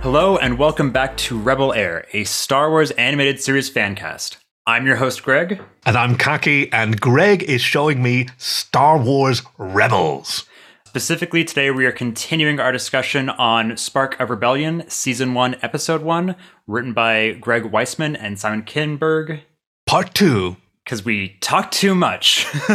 [0.00, 4.36] Hello, and welcome back to Rebel Air, a Star Wars animated series fancast.
[4.64, 5.60] I'm your host, Greg.
[5.84, 10.44] And I'm Kaki, and Greg is showing me Star Wars Rebels.
[10.86, 16.36] Specifically, today we are continuing our discussion on Spark of Rebellion, Season 1, Episode 1,
[16.68, 19.40] written by Greg Weisman and Simon Kinberg.
[19.84, 20.56] Part 2.
[20.84, 22.46] Because we talked too much.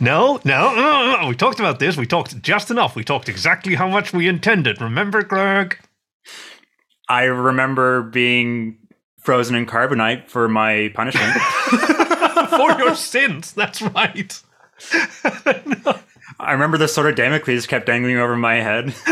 [0.00, 1.98] no, no, no, no, we talked about this.
[1.98, 2.96] We talked just enough.
[2.96, 4.80] We talked exactly how much we intended.
[4.80, 5.78] Remember, Greg?
[7.08, 8.78] I remember being
[9.18, 11.32] frozen in carbonite for my punishment.
[12.50, 14.40] for your sins, that's right.
[15.66, 15.98] no.
[16.40, 18.94] I remember the sword of Damocles kept dangling over my head.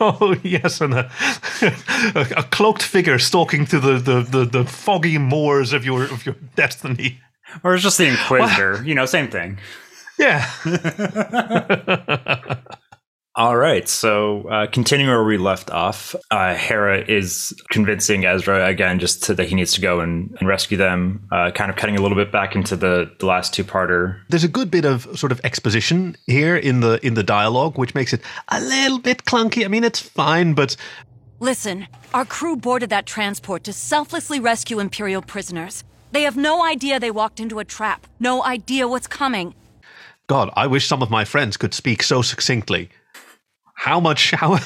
[0.00, 1.10] oh yes, and a,
[2.14, 6.36] a, cloaked figure stalking through the, the, the, the, foggy moors of your of your
[6.54, 7.20] destiny.
[7.64, 9.58] Or it's just the Inquisitor, you know, same thing.
[10.18, 10.48] Yeah.
[13.36, 19.00] All right, so uh, continuing where we left off, uh, Hera is convincing Ezra again
[19.00, 21.96] just to, that he needs to go and, and rescue them, uh, kind of cutting
[21.96, 24.20] a little bit back into the, the last two-parter.
[24.28, 27.92] There's a good bit of sort of exposition here in the in the dialogue, which
[27.92, 29.64] makes it a little bit clunky.
[29.64, 30.76] I mean, it's fine, but
[31.40, 35.82] listen, our crew boarded that transport to selflessly rescue Imperial prisoners.
[36.12, 39.56] They have no idea they walked into a trap, no idea what's coming.
[40.28, 42.90] God, I wish some of my friends could speak so succinctly
[43.84, 44.58] how much how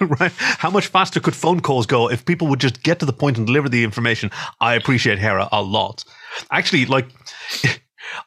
[0.00, 3.12] right how much faster could phone calls go if people would just get to the
[3.12, 6.04] point and deliver the information i appreciate hera a lot
[6.50, 7.06] actually like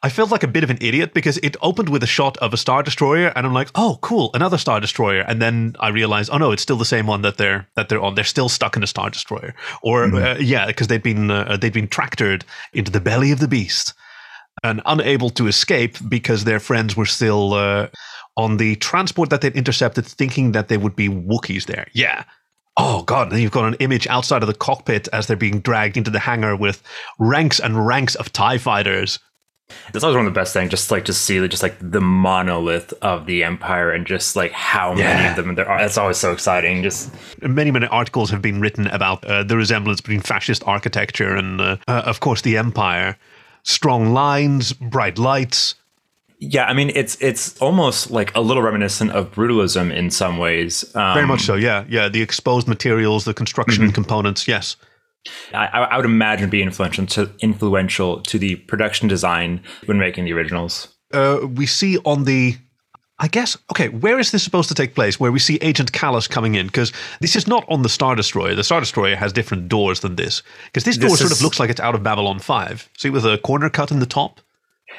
[0.02, 2.52] I felt like a bit of an idiot because it opened with a shot of
[2.52, 6.30] a star destroyer, and I'm like, "Oh, cool, another star destroyer." And then I realized,
[6.32, 8.14] "Oh no, it's still the same one that they're that they're on.
[8.14, 10.16] They're still stuck in a star destroyer." Or mm-hmm.
[10.16, 13.94] uh, yeah, because they'd been uh, they'd been tractored into the belly of the beast
[14.62, 17.88] and unable to escape because their friends were still uh,
[18.36, 21.86] on the transport that they'd intercepted, thinking that there would be Wookiees there.
[21.92, 22.24] Yeah.
[22.78, 23.30] Oh god!
[23.30, 26.18] Then you've got an image outside of the cockpit as they're being dragged into the
[26.18, 26.82] hangar with
[27.18, 29.18] ranks and ranks of Tie fighters.
[29.92, 32.92] That's always one of the best things, just like to see just like the monolith
[33.02, 35.14] of the empire and just like how yeah.
[35.14, 35.80] many of them there are.
[35.80, 36.82] That's always so exciting.
[36.82, 37.10] Just
[37.42, 41.76] many many articles have been written about uh, the resemblance between fascist architecture and, uh,
[41.88, 43.16] uh, of course, the empire.
[43.64, 45.74] Strong lines, bright lights,
[46.38, 50.84] yeah, I mean it's it's almost like a little reminiscent of brutalism in some ways.
[50.94, 51.54] Um, Very much so.
[51.54, 52.08] Yeah, yeah.
[52.08, 53.92] The exposed materials, the construction mm-hmm.
[53.92, 54.46] components.
[54.46, 54.76] Yes.
[55.52, 60.32] I, I, would imagine be influential to influential to the production design when making the
[60.32, 60.94] originals.
[61.12, 62.56] Uh, we see on the
[63.18, 65.18] I guess, okay, where is this supposed to take place?
[65.18, 66.66] Where we see Agent Kallus coming in?
[66.66, 68.54] Because this is not on the Star Destroyer.
[68.54, 70.42] The Star Destroyer has different doors than this.
[70.66, 72.90] Because this door this sort is, of looks like it's out of Babylon 5.
[72.98, 74.40] See, with a corner cut in the top?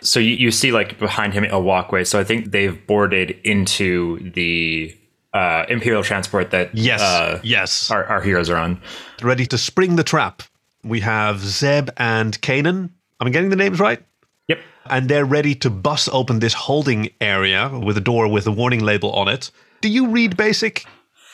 [0.02, 2.04] So you, you see like behind him a walkway.
[2.04, 4.96] So I think they've boarded into the
[5.34, 8.82] uh, Imperial transport that yes, uh, yes, our, our heroes are on.
[9.22, 10.44] Ready to spring the trap.
[10.84, 12.90] We have Zeb and Kanan.
[13.20, 14.04] Am I getting the names right?
[14.48, 14.60] Yep.
[14.86, 18.80] And they're ready to bust open this holding area with a door with a warning
[18.80, 19.52] label on it.
[19.82, 20.86] Do you read Basic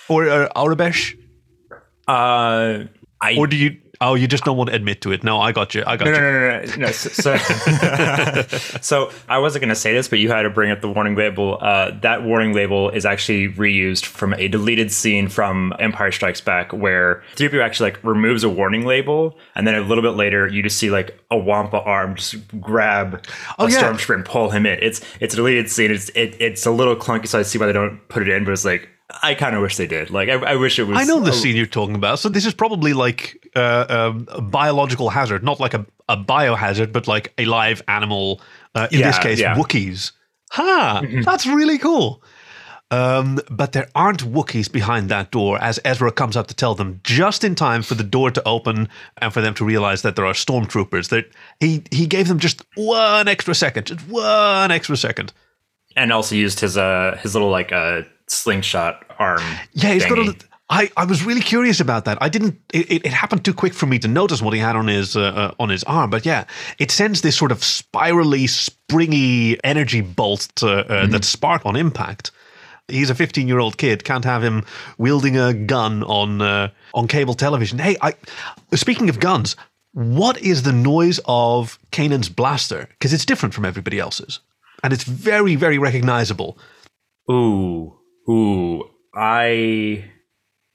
[0.09, 1.17] or uh, Aurebesh?
[2.07, 2.85] Uh,
[3.21, 5.23] I or do you Oh, you just don't want to admit to it.
[5.23, 5.83] No, I got you.
[5.85, 6.17] I got no, you.
[6.17, 6.75] No, no, no, no.
[6.77, 7.37] no so,
[8.81, 11.15] so, I wasn't going to say this, but you had to bring up the warning
[11.15, 11.59] label.
[11.61, 16.73] Uh, that warning label is actually reused from a deleted scene from Empire Strikes Back,
[16.73, 20.63] where 3PO actually like removes a warning label, and then a little bit later, you
[20.63, 23.23] just see like a Wampa arm just grab
[23.59, 23.79] oh, a yeah.
[23.79, 24.79] stormtrooper and pull him in.
[24.81, 25.91] It's it's a deleted scene.
[25.91, 28.43] It's it, it's a little clunky, so I see why they don't put it in.
[28.43, 28.89] But it's like
[29.21, 30.09] I kind of wish they did.
[30.09, 30.97] Like, I, I, wish it was.
[30.97, 32.19] I know the scene you're talking about.
[32.19, 36.91] So this is probably like uh, um, a biological hazard, not like a, a biohazard,
[36.91, 38.41] but like a live animal.
[38.73, 39.55] Uh, in yeah, this case, yeah.
[39.55, 40.11] Wookiees.
[40.51, 40.63] Ha!
[40.63, 41.21] Huh, mm-hmm.
[41.21, 42.23] That's really cool.
[42.91, 46.99] Um, but there aren't Wookiees behind that door as Ezra comes up to tell them
[47.03, 48.87] just in time for the door to open
[49.17, 51.09] and for them to realize that there are stormtroopers.
[51.09, 51.25] That
[51.59, 55.33] he he gave them just one extra second, just one extra second,
[55.95, 59.41] and also used his uh his little like uh slingshot arm.
[59.73, 60.25] Yeah, he's thingy.
[60.25, 60.47] got a.
[60.69, 62.17] I, I was really curious about that.
[62.21, 62.59] I didn't.
[62.73, 65.21] It, it happened too quick for me to notice what he had on his uh,
[65.21, 66.09] uh, on his arm.
[66.09, 66.45] But yeah,
[66.79, 71.11] it sends this sort of spirally, springy energy bolt to, uh, mm-hmm.
[71.11, 72.31] that spark on impact.
[72.87, 74.03] He's a 15 year old kid.
[74.03, 74.65] Can't have him
[74.97, 77.77] wielding a gun on uh, on cable television.
[77.77, 78.15] Hey, I.
[78.73, 79.55] Speaking of guns,
[79.91, 82.87] what is the noise of Kanan's blaster?
[82.89, 84.39] Because it's different from everybody else's,
[84.81, 86.57] and it's very very recognizable.
[87.29, 87.99] Ooh.
[88.29, 90.11] Ooh, I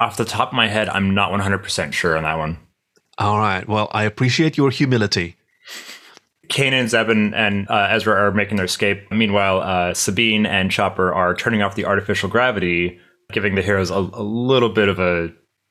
[0.00, 2.58] off the top of my head, I'm not 100% sure on that one.
[3.19, 3.67] All right.
[3.67, 5.37] Well, I appreciate your humility.
[6.49, 9.11] Kanan, Zebin, and uh, Ezra are making their escape.
[9.11, 12.99] Meanwhile, uh, Sabine and Chopper are turning off the artificial gravity,
[13.32, 15.31] giving the heroes a, a little bit of a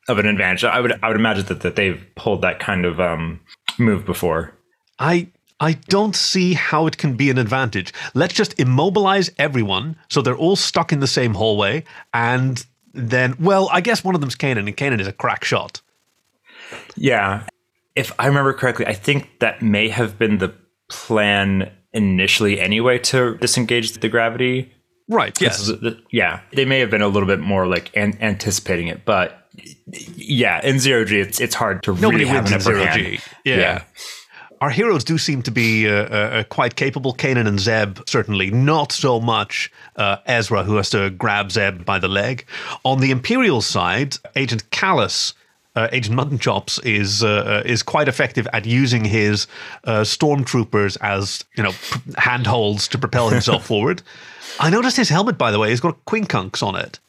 [0.10, 0.64] of an advantage.
[0.64, 3.40] I would I would imagine that, that they've pulled that kind of um,
[3.80, 4.54] move before.
[5.00, 7.94] I I don't see how it can be an advantage.
[8.14, 11.84] Let's just immobilize everyone so they're all stuck in the same hallway,
[12.14, 12.64] and
[12.94, 15.82] then, well, I guess one of them's Kanan, and Kanan is a crack shot.
[16.96, 17.44] Yeah,
[17.96, 20.54] if I remember correctly, I think that may have been the
[20.90, 24.72] plan initially anyway to disengage the gravity.
[25.10, 25.40] Right.
[25.42, 25.72] Yes.
[26.12, 29.48] Yeah, they may have been a little bit more like an- anticipating it, but
[30.16, 33.04] yeah, in zero G, it's it's hard to Nobody really have an zero upper G.
[33.04, 33.24] hand.
[33.46, 33.56] Yeah.
[33.56, 33.84] yeah.
[34.60, 37.14] Our heroes do seem to be uh, uh, quite capable.
[37.14, 38.50] Kanan and Zeb, certainly.
[38.50, 42.46] Not so much uh, Ezra, who has to grab Zeb by the leg.
[42.84, 45.34] On the Imperial side, Agent Kallus,
[45.76, 49.46] uh, Agent Mutton Chops, is uh, is quite effective at using his
[49.84, 51.74] uh, stormtroopers as you know
[52.18, 54.02] handholds to propel himself forward.
[54.60, 57.00] I noticed his helmet, by the way, has got quincunx on it.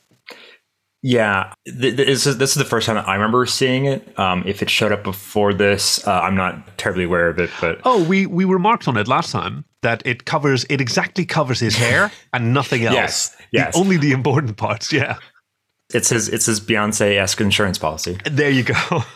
[1.02, 4.18] Yeah, th- th- this is this is the first time I remember seeing it.
[4.18, 7.50] Um, if it showed up before this, uh, I'm not terribly aware of it.
[7.60, 11.60] But Oh, we we remarked on it last time that it covers it exactly covers
[11.60, 13.36] his hair and nothing else.
[13.52, 14.92] Yes, The- only the important parts.
[14.98, 15.18] Yeah,
[15.94, 18.18] it's his it's his Beyonce esque insurance policy.
[18.24, 18.74] there you go.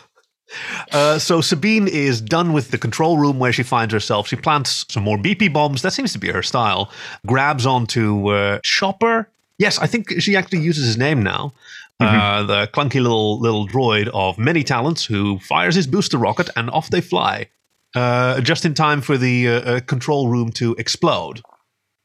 [0.91, 4.27] Uh, so Sabine is done with the control room where she finds herself.
[4.27, 5.81] She plants some more BP bombs.
[5.81, 6.91] That seems to be her style.
[7.25, 9.29] Grabs onto uh, Chopper.
[9.57, 11.53] Yes, I think she actually uses his name now.
[11.99, 16.69] Uh, the clunky little little droid of many talents who fires his booster rocket and
[16.71, 17.47] off they fly.
[17.95, 21.41] Uh, just in time for the uh, uh, control room to explode.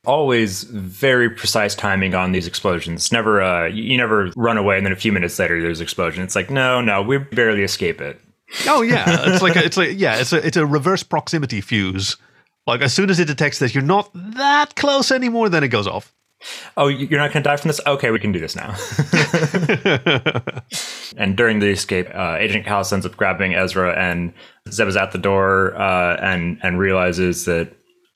[0.06, 3.10] Always very precise timing on these explosions.
[3.10, 5.84] Never uh, you you never run away and then a few minutes later there's an
[5.84, 6.22] explosion.
[6.22, 8.20] It's like no no we barely escape it.
[8.66, 12.16] Oh yeah, it's like a, it's like yeah, it's a it's a reverse proximity fuse.
[12.66, 15.86] Like as soon as it detects that you're not that close anymore, then it goes
[15.86, 16.14] off.
[16.76, 17.80] Oh, you- you're not going to die from this?
[17.86, 18.70] Okay, we can do this now.
[21.16, 24.32] and during the escape, uh, Agent Kallus ends up grabbing Ezra, and
[24.70, 27.72] Zeb is at the door uh, and and realizes that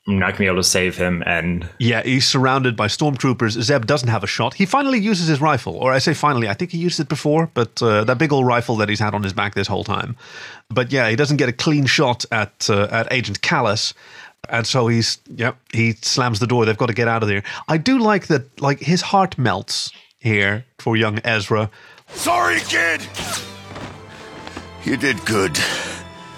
[0.09, 1.23] I'm not going to be able to save him.
[1.27, 3.61] And Yeah, he's surrounded by stormtroopers.
[3.63, 4.55] Zeb doesn't have a shot.
[4.55, 7.51] He finally uses his rifle, or I say finally, I think he used it before,
[7.55, 10.17] but uh, that big old rifle that he's had on his back this whole time.
[10.71, 13.93] But yeah, he doesn't get a clean shot at uh, at Agent Kallus.
[14.49, 16.65] And so he's, yep, he slams the door.
[16.67, 17.43] They've got to get out of there.
[17.69, 21.71] I do like that, like, his heart melts here for young Ezra.
[22.09, 23.01] Sorry, kid.
[24.85, 25.59] You did good.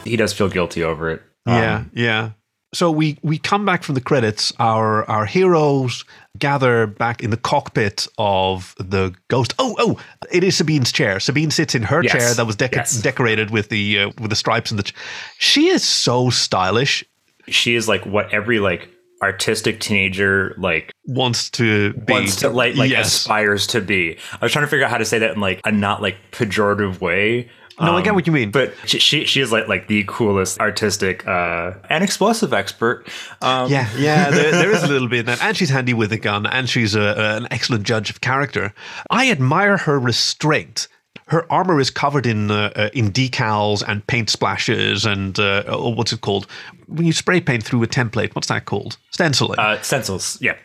[0.04, 1.22] he does feel guilty over it.
[1.46, 2.30] Yeah, Um, yeah.
[2.74, 4.52] So we we come back from the credits.
[4.58, 6.04] Our our heroes
[6.36, 9.54] gather back in the cockpit of the ghost.
[9.60, 10.00] Oh, oh!
[10.32, 11.20] It is Sabine's chair.
[11.20, 13.00] Sabine sits in her Yes, chair that was deco- yes.
[13.00, 14.82] decorated with the uh, with the stripes and the.
[14.82, 14.94] Ch-
[15.38, 17.04] she is so stylish.
[17.48, 18.88] She is like what every like
[19.22, 23.06] artistic teenager like Wants to be wants to like like yes.
[23.06, 24.18] aspires to be.
[24.32, 26.16] I was trying to figure out how to say that in like a not like
[26.32, 27.50] pejorative way.
[27.80, 28.52] No, I get what you mean.
[28.52, 33.08] But she she, she is like like the coolest artistic uh, and explosive expert.
[33.42, 35.42] Um, Yeah, yeah, there, there is a little bit of that.
[35.42, 38.72] And she's handy with a gun, and she's a, a- an excellent judge of character.
[39.10, 40.86] I admire her restraint.
[41.26, 45.88] Her armor is covered in uh, uh, in decals and paint splashes, and uh, oh,
[45.90, 46.46] what's it called?
[46.86, 48.98] When you spray paint through a template, what's that called?
[49.10, 49.58] Stenciling.
[49.58, 50.38] uh, stencils.
[50.40, 50.56] Yeah.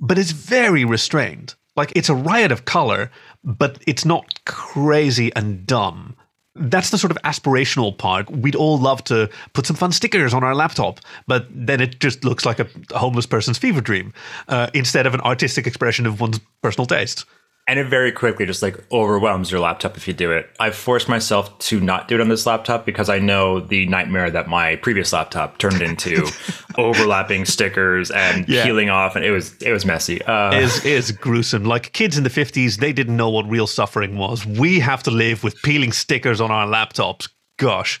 [0.00, 1.54] but it's very restrained.
[1.76, 3.10] Like it's a riot of color,
[3.42, 6.16] but it's not crazy and dumb.
[6.56, 8.30] That's the sort of aspirational part.
[8.30, 12.24] We'd all love to put some fun stickers on our laptop, but then it just
[12.24, 14.12] looks like a homeless person's fever dream
[14.46, 17.24] uh, instead of an artistic expression of one's personal taste.
[17.66, 20.50] And it very quickly just like overwhelms your laptop if you do it.
[20.60, 24.30] I've forced myself to not do it on this laptop because I know the nightmare
[24.30, 26.26] that my previous laptop turned into
[26.76, 28.64] overlapping stickers and Yeah.
[28.64, 30.20] peeling off and it was it was messy.
[30.22, 31.64] Uh, Is is gruesome.
[31.64, 34.44] Like kids in the fifties, they didn't know what real suffering was.
[34.44, 37.30] We have to live with peeling stickers on our laptops.
[37.56, 37.98] Gosh.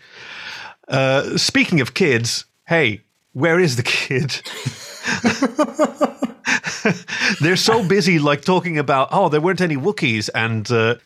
[0.88, 3.00] Uh, speaking of kids, hey,
[3.32, 4.42] where is the kid?
[7.40, 10.96] They're so busy, like talking about, oh, there weren't any Wookiees, and uh,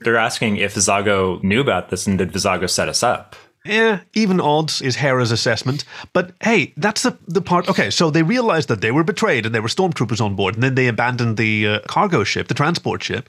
[0.00, 3.36] they're asking if Vizago knew about this and did Vizago set us up?
[3.64, 5.84] Yeah, even odds is Hera's assessment.
[6.12, 7.68] But hey, that's the, the part.
[7.68, 10.62] Okay, so they realized that they were betrayed and there were stormtroopers on board, and
[10.62, 13.28] then they abandoned the uh, cargo ship, the transport ship,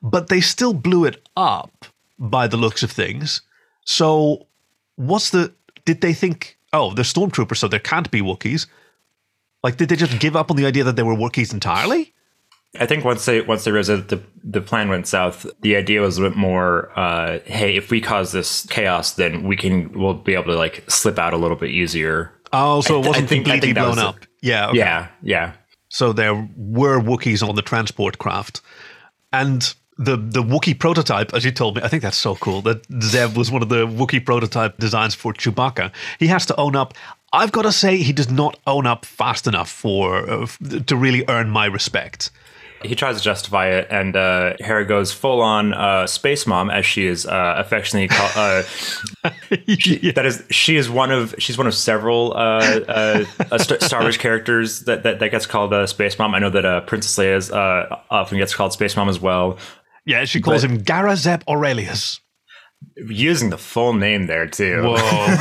[0.00, 1.84] but they still blew it up
[2.18, 3.42] by the looks of things.
[3.84, 4.46] So,
[4.96, 5.52] what's the.
[5.84, 8.66] Did they think, oh, they're stormtroopers, so there can't be Wookiees?
[9.64, 12.12] Like, did they just give up on the idea that they were Wookiees entirely?
[12.78, 16.00] I think once they once they realized that the the plan went south, the idea
[16.02, 20.14] was a bit more, uh, hey, if we cause this chaos, then we can we'll
[20.14, 22.30] be able to like slip out a little bit easier.
[22.52, 24.16] Oh, so it wasn't think- completely blown up.
[24.42, 24.78] Yeah, okay.
[24.78, 25.54] Yeah, yeah.
[25.88, 28.60] So there were Wookiees on the transport craft.
[29.32, 32.84] And the the Wookiee prototype, as you told me, I think that's so cool that
[33.02, 35.92] Zeb was one of the Wookiee prototype designs for Chewbacca.
[36.18, 36.94] He has to own up.
[37.34, 40.46] I've got to say, he does not own up fast enough for uh,
[40.86, 42.30] to really earn my respect.
[42.84, 46.84] He tries to justify it, and uh, Hera goes full on uh, space mom, as
[46.86, 48.32] she is uh, affectionately called.
[48.36, 48.62] Uh,
[49.78, 54.16] she, that is, she is one of she's one of several uh, uh, Star Wars
[54.18, 56.34] characters that, that, that gets called uh, space mom.
[56.34, 59.58] I know that uh, Princess Leia is, uh, often gets called space mom as well.
[60.04, 62.20] Yeah, she calls but, him Garazeb Orrelios.
[62.96, 64.82] Using the full name there too.
[64.84, 65.34] Whoa!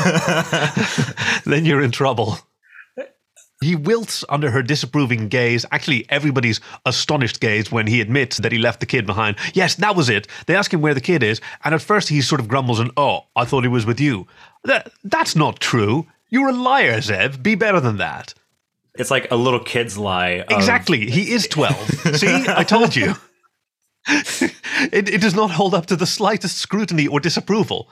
[1.46, 2.40] then you're in trouble.
[3.62, 8.58] He wilts under her disapproving gaze, actually, everybody's astonished gaze when he admits that he
[8.58, 9.38] left the kid behind.
[9.54, 10.28] Yes, that was it.
[10.48, 12.92] They ask him where the kid is, and at first he sort of grumbles and,
[12.98, 14.28] oh, I thought he was with you.
[14.66, 16.08] That, that's not true.
[16.30, 17.42] You're a liar, Zeb.
[17.42, 18.34] Be better than that.
[18.96, 20.42] It's like a little kid's lie.
[20.42, 21.10] Of- exactly.
[21.10, 22.18] He is 12.
[22.18, 23.14] See, I told you.
[24.08, 27.90] It, it does not hold up to the slightest scrutiny or disapproval.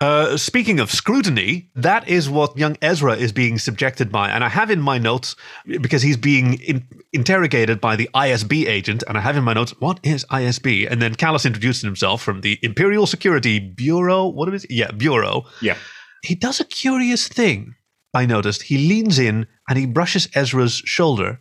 [0.00, 4.28] Uh, speaking of scrutiny, that is what young Ezra is being subjected by.
[4.28, 9.04] And I have in my notes, because he's being in, interrogated by the ISB agent,
[9.06, 10.90] and I have in my notes, what is ISB?
[10.90, 14.26] And then Kallus introduced himself from the Imperial Security Bureau.
[14.26, 14.70] What is it?
[14.70, 15.44] Yeah, Bureau.
[15.60, 15.76] Yeah.
[16.24, 17.74] He does a curious thing,
[18.14, 18.62] I noticed.
[18.62, 21.40] He leans in and he brushes Ezra's shoulder.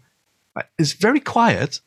[0.78, 1.82] It's very quiet.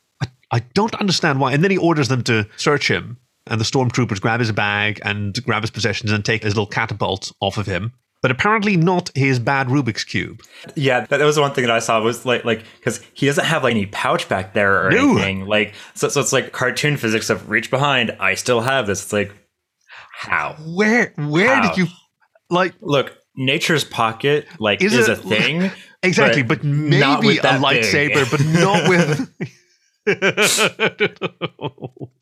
[0.55, 1.53] I, don't understand why.
[1.53, 5.35] And then he orders them to search him and the stormtroopers grab his bag and
[5.43, 7.93] grab his possessions and take his little catapult off of him
[8.25, 10.41] but apparently not his bad Rubik's cube.
[10.73, 13.61] Yeah, that was one thing that I saw was like like because he doesn't have
[13.61, 15.11] like any pouch back there or no.
[15.11, 15.45] anything.
[15.45, 18.17] Like so, so it's like cartoon physics of reach behind.
[18.19, 19.03] I still have this.
[19.03, 19.31] It's like
[20.17, 20.55] how?
[20.65, 21.69] Where where how?
[21.69, 21.85] did you
[22.49, 23.15] like look?
[23.37, 25.69] Nature's pocket like is, is a thing.
[26.05, 29.31] Exactly, but, but maybe a lightsaber, but not with.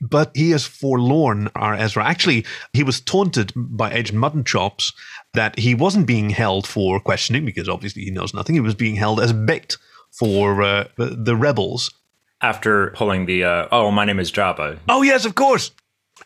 [0.00, 2.04] But he is forlorn, our Ezra.
[2.04, 4.92] Actually, he was taunted by Agent Mutton Chops
[5.34, 8.54] that he wasn't being held for questioning because obviously he knows nothing.
[8.54, 9.76] He was being held as bait
[10.12, 11.92] for uh, the rebels.
[12.40, 14.78] After pulling the, uh, oh, my name is Jabba.
[14.88, 15.72] Oh, yes, of course.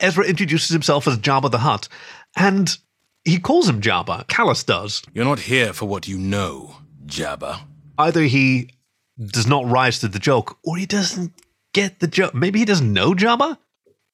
[0.01, 1.89] Ezra introduces himself as Jabba the Hutt,
[2.37, 2.77] and
[3.25, 4.27] he calls him Jabba.
[4.27, 5.03] Kallus does.
[5.15, 7.61] You're not here for what you know, Jabba.
[7.99, 8.71] Either he
[9.27, 11.33] does not rise to the joke, or he doesn't
[11.73, 12.35] get the joke.
[12.35, 13.59] Maybe he doesn't know Jabba?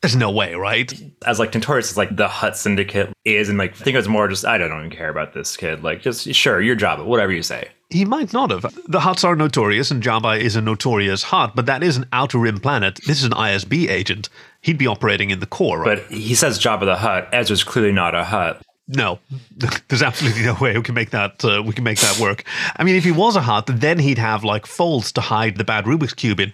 [0.01, 0.93] There's no way, right?
[1.27, 4.09] As like Tintorius is like the Hutt Syndicate is, and like I think it was
[4.09, 5.83] more just I don't even care about this kid.
[5.83, 7.69] Like just sure, your Jabba, whatever you say.
[7.91, 8.63] He might not have.
[8.87, 12.39] The Hutts are notorious, and Jabba is a notorious Hutt, but that is an outer
[12.39, 13.01] rim planet.
[13.07, 14.29] This is an ISB agent.
[14.61, 15.99] He'd be operating in the core, right?
[15.99, 17.29] But he says Jabba the Hutt.
[17.33, 18.63] Ezra's clearly not a Hutt.
[18.89, 19.19] No,
[19.89, 21.45] there's absolutely no way we can make that.
[21.45, 22.45] Uh, we can make that work.
[22.77, 25.65] I mean, if he was a Hutt, then he'd have like folds to hide the
[25.65, 26.53] bad Rubik's cube in.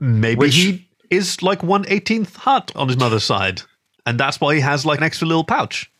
[0.00, 3.62] Maybe Which, he is like one eighteenth Hutt on his mother's side,
[4.04, 5.90] and that's why he has like an extra little pouch.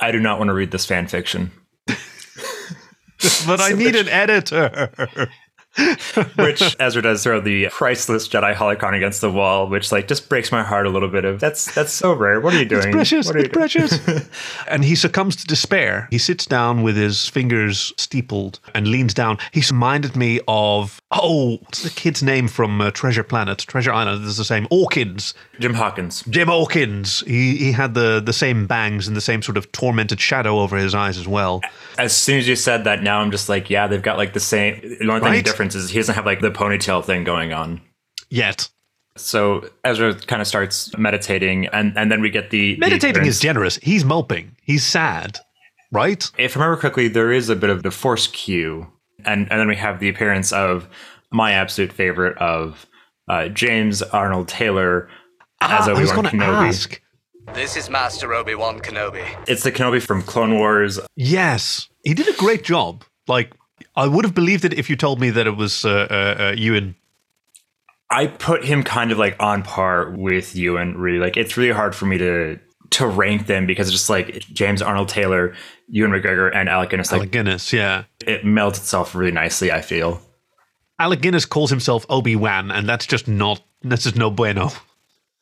[0.00, 1.50] I do not want to read this fan fiction.
[1.86, 5.28] but I need an editor.
[6.36, 10.50] which Ezra does throw the priceless Jedi holocron against the wall, which like just breaks
[10.50, 11.24] my heart a little bit.
[11.24, 12.40] Of that's that's so rare.
[12.40, 12.88] What are you doing?
[12.88, 13.30] It's precious.
[13.30, 14.28] It's precious.
[14.68, 16.08] and he succumbs to despair.
[16.10, 19.38] He sits down with his fingers steepled and leans down.
[19.52, 23.58] He's reminded me of oh, what's the kid's name from uh, Treasure Planet?
[23.58, 24.66] Treasure Island is the same.
[24.70, 25.34] Hawkins.
[25.58, 26.22] Jim Hawkins.
[26.28, 27.20] Jim Hawkins.
[27.20, 30.76] He he had the the same bangs and the same sort of tormented shadow over
[30.76, 31.62] his eyes as well.
[31.98, 34.40] As soon as you said that, now I'm just like, yeah, they've got like the
[34.40, 34.80] same.
[34.80, 35.44] The only right?
[35.44, 37.80] thing difference is he doesn't have like the ponytail thing going on
[38.30, 38.68] yet.
[39.16, 43.40] So Ezra kind of starts meditating, and, and then we get the meditating the is
[43.40, 43.76] generous.
[43.82, 44.56] He's moping.
[44.62, 45.38] He's sad,
[45.90, 46.30] right?
[46.38, 48.86] If I remember correctly, there is a bit of the force cue,
[49.24, 50.88] and and then we have the appearance of
[51.32, 52.86] my absolute favorite of
[53.28, 55.08] uh, James Arnold Taylor
[55.60, 56.68] as ah, Obi Wan Kenobi.
[56.68, 57.02] Ask.
[57.54, 59.26] This is Master Obi Wan Kenobi.
[59.48, 61.00] It's the Kenobi from Clone Wars.
[61.16, 63.04] Yes, he did a great job.
[63.26, 63.52] Like
[63.98, 66.54] I would have believed it if you told me that it was uh, uh, uh,
[66.56, 66.94] Ewan.
[68.08, 70.96] I put him kind of like on par with Ewan.
[70.96, 74.46] Really, like it's really hard for me to to rank them because it's just like
[74.52, 75.52] James Arnold Taylor,
[75.88, 77.10] Ewan McGregor, and Alec Guinness.
[77.10, 78.04] Like, Alec Guinness, yeah.
[78.24, 79.72] It melts itself really nicely.
[79.72, 80.22] I feel.
[81.00, 83.60] Alec Guinness calls himself Obi Wan, and that's just not.
[83.82, 84.70] That's just no bueno.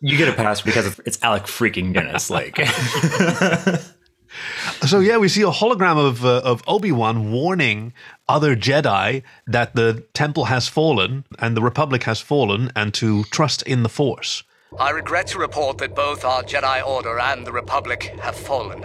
[0.00, 2.30] You get a pass because it's Alec freaking Guinness.
[2.30, 2.56] Like.
[4.86, 7.92] So yeah, we see a hologram of uh, of Obi Wan warning
[8.28, 13.62] other Jedi that the Temple has fallen and the Republic has fallen, and to trust
[13.62, 14.42] in the Force.
[14.78, 18.84] I regret to report that both our Jedi Order and the Republic have fallen.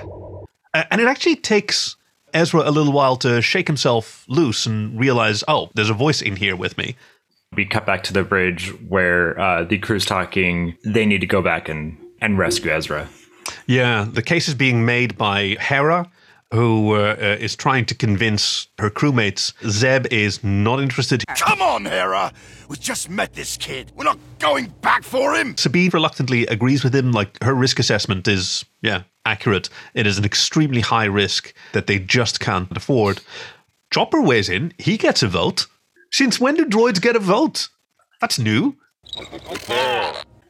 [0.73, 1.97] And it actually takes
[2.33, 6.37] Ezra a little while to shake himself loose and realize, oh, there's a voice in
[6.37, 6.95] here with me.
[7.53, 10.77] We cut back to the bridge where uh, the crew's talking.
[10.85, 13.09] They need to go back and, and rescue Ezra.
[13.67, 16.09] Yeah, the case is being made by Hera,
[16.51, 21.23] who uh, uh, is trying to convince her crewmates Zeb is not interested.
[21.27, 22.33] Come on, Hera.
[22.67, 23.91] We just met this kid.
[23.95, 25.55] We're not going back for him.
[25.57, 27.11] Sabine reluctantly agrees with him.
[27.11, 29.69] Like her risk assessment is, yeah, accurate.
[29.93, 33.21] It is an extremely high risk that they just can't afford.
[33.91, 34.73] Chopper weighs in.
[34.77, 35.67] He gets a vote.
[36.11, 37.69] Since when do droids get a vote?
[38.19, 38.75] That's new.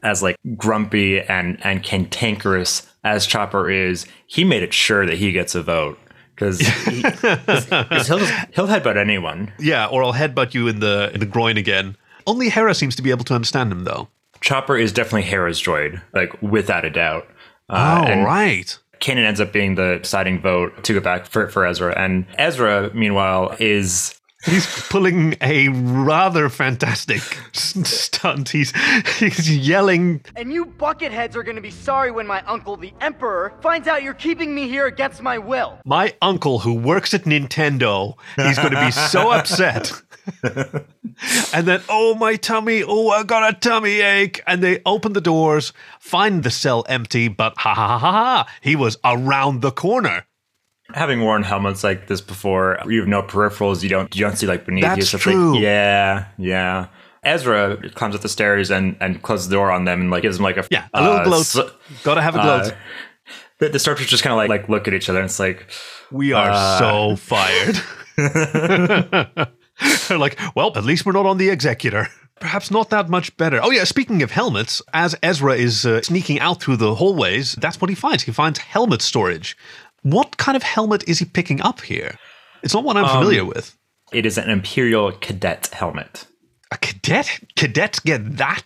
[0.03, 5.31] As like grumpy and and cantankerous as Chopper is, he made it sure that he
[5.31, 5.99] gets a vote
[6.35, 9.51] because he, he'll he'll headbutt anyone.
[9.59, 11.97] Yeah, or I'll headbutt you in the in the groin again.
[12.27, 14.07] Only Hera seems to be able to understand him, though.
[14.41, 17.27] Chopper is definitely Hera's droid, like without a doubt.
[17.69, 18.77] Uh, and right.
[18.99, 21.97] Kanan ends up being the deciding vote to go back for, for Ezra.
[21.97, 27.21] And Ezra, meanwhile, is He's pulling a rather fantastic
[27.53, 28.49] stunt.
[28.49, 28.73] He's
[29.19, 30.21] he's yelling.
[30.35, 34.13] And you bucketheads are gonna be sorry when my uncle, the Emperor, finds out you're
[34.13, 35.79] keeping me here against my will.
[35.85, 39.91] My uncle, who works at Nintendo, he's going to be so upset.
[41.53, 42.83] and then, oh my tummy!
[42.83, 44.41] Oh, I got a tummy ache.
[44.47, 48.11] And they open the doors, find the cell empty, but ha ha ha ha!
[48.11, 50.25] ha, He was around the corner.
[50.93, 52.77] Having worn helmets like this before.
[52.87, 53.83] You have no peripherals.
[53.83, 54.89] You don't you don't see like beneath you.
[54.89, 55.53] That's So true.
[55.53, 56.87] Like, yeah, yeah.
[57.23, 60.37] Ezra climbs up the stairs and and closes the door on them and like gives
[60.37, 61.41] them like a Yeah, a little uh, gloat.
[61.41, 61.59] s-
[62.03, 62.67] Gotta have a gloat.
[62.67, 62.71] uh,
[63.59, 65.71] the, the stormtroopers just kind of like like look at each other and it's like
[66.11, 67.79] we are uh, so fired.
[68.17, 69.47] They're
[70.17, 72.07] like, well, at least we're not on the executor.
[72.39, 73.59] Perhaps not that much better.
[73.61, 77.79] Oh, yeah, speaking of helmets, as Ezra is uh, sneaking out through the hallways, that's
[77.79, 78.23] what he finds.
[78.23, 79.55] He finds helmet storage.
[80.03, 82.17] What kind of helmet is he picking up here?
[82.63, 83.75] It's not one I'm familiar um, with.
[84.11, 86.25] it is an Imperial cadet helmet.
[86.71, 87.39] A cadet?
[87.55, 88.63] Cadets get that?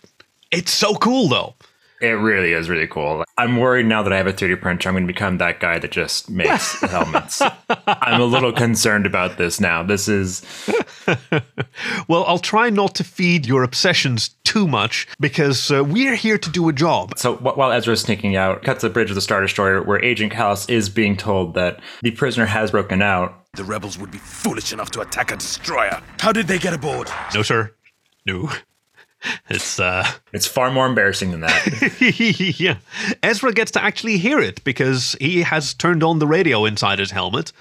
[0.50, 1.54] It's so cool, though.
[2.00, 3.24] It really is really cool.
[3.38, 5.78] I'm worried now that I have a 3D printer, I'm going to become that guy
[5.78, 7.40] that just makes helmets.
[7.86, 9.82] I'm a little concerned about this now.
[9.82, 10.42] This is
[12.08, 16.50] Well, I'll try not to feed your obsessions too much because uh, we're here to
[16.50, 17.18] do a job.
[17.18, 20.02] So wh- while Ezra is sneaking out, cuts the bridge of the Star Destroyer, where
[20.04, 23.44] Agent Kallus is being told that the prisoner has broken out.
[23.54, 26.00] The rebels would be foolish enough to attack a destroyer.
[26.20, 27.10] How did they get aboard?
[27.34, 27.72] No, sir.
[28.26, 28.50] No.
[29.48, 32.56] It's, uh, It's far more embarrassing than that.
[32.60, 32.76] yeah.
[33.22, 37.10] Ezra gets to actually hear it because he has turned on the radio inside his
[37.10, 37.52] helmet,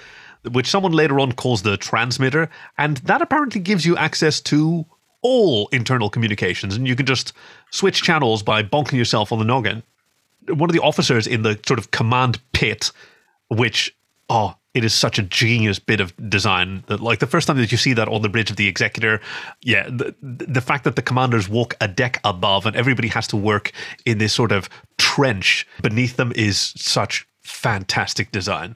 [0.51, 4.85] which someone later on calls the transmitter, and that apparently gives you access to
[5.21, 7.33] all internal communications, and you can just
[7.71, 9.81] switch channels by bonking yourself on the noggin.
[10.47, 12.91] One of the officers in the sort of command pit,
[13.49, 13.95] which
[14.29, 17.71] oh, it is such a genius bit of design that like the first time that
[17.71, 19.19] you see that on the bridge of the executor
[19.61, 23.37] yeah the, the fact that the commanders walk a deck above and everybody has to
[23.37, 23.71] work
[24.05, 28.75] in this sort of trench beneath them is such fantastic design.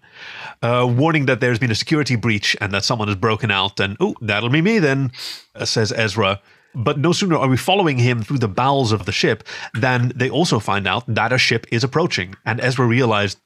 [0.62, 3.98] Uh, warning that there's been a security breach and that someone has broken out and
[4.00, 5.12] oh that'll be me then
[5.56, 6.40] uh, says ezra.
[6.76, 10.30] But no sooner are we following him through the bowels of the ship than they
[10.30, 12.36] also find out that a ship is approaching.
[12.46, 13.40] And ezra realized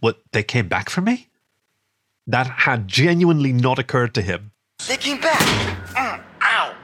[0.00, 1.28] what they came back for me
[2.28, 4.52] that had genuinely not occurred to him.
[4.86, 5.40] They came back.
[5.96, 6.74] Mm, ow.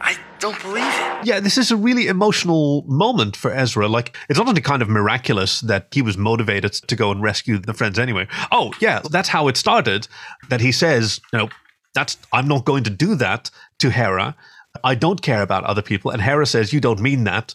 [0.00, 1.26] I don't believe it.
[1.26, 3.88] Yeah, this is a really emotional moment for Ezra.
[3.88, 7.56] Like, it's not only kind of miraculous that he was motivated to go and rescue
[7.56, 8.28] the friends anyway.
[8.52, 10.06] Oh, yeah, that's how it started.
[10.50, 11.48] That he says, you know,
[11.94, 14.36] that's I'm not going to do that to Hera.
[14.82, 16.10] I don't care about other people.
[16.10, 17.54] And Hera says, You don't mean that.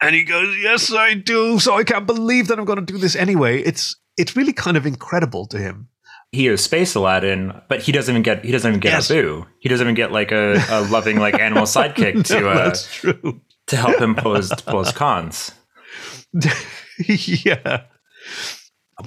[0.00, 1.58] And he goes, Yes, I do.
[1.58, 3.60] So I can't believe that I'm going to do this anyway.
[3.60, 5.88] It's it's really kind of incredible to him.
[6.34, 9.10] He is Space Aladdin, but he doesn't even get he doesn't even get Yes.
[9.10, 9.44] Abu.
[9.60, 13.40] He doesn't even get like a, a loving like animal sidekick to uh, That's true.
[13.68, 15.52] to help him pose pose cons.
[17.08, 17.82] yeah.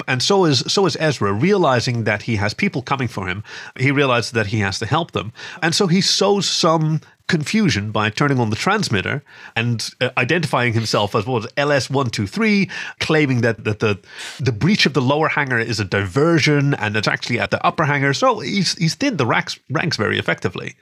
[0.08, 3.44] And so is so is Ezra, realizing that he has people coming for him.
[3.80, 8.10] He realizes that he has to help them, and so he sows some confusion by
[8.10, 9.24] turning on the transmitter
[9.56, 14.00] and uh, identifying himself as what was LS one two three, claiming that that the
[14.40, 17.86] the breach of the lower hangar is a diversion and it's actually at the upper
[17.86, 18.14] hangar.
[18.14, 20.76] So he's he's thinned the ranks ranks very effectively.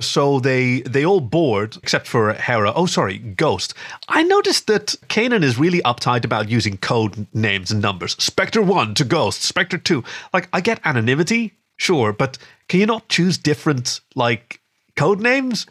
[0.00, 2.72] So they they all board except for Hera.
[2.74, 3.74] Oh, sorry, Ghost.
[4.08, 8.12] I noticed that Kanan is really uptight about using code names and numbers.
[8.22, 9.42] Spectre one to Ghost.
[9.42, 10.04] Spectre two.
[10.32, 14.60] Like I get anonymity, sure, but can you not choose different like
[14.94, 15.66] code names?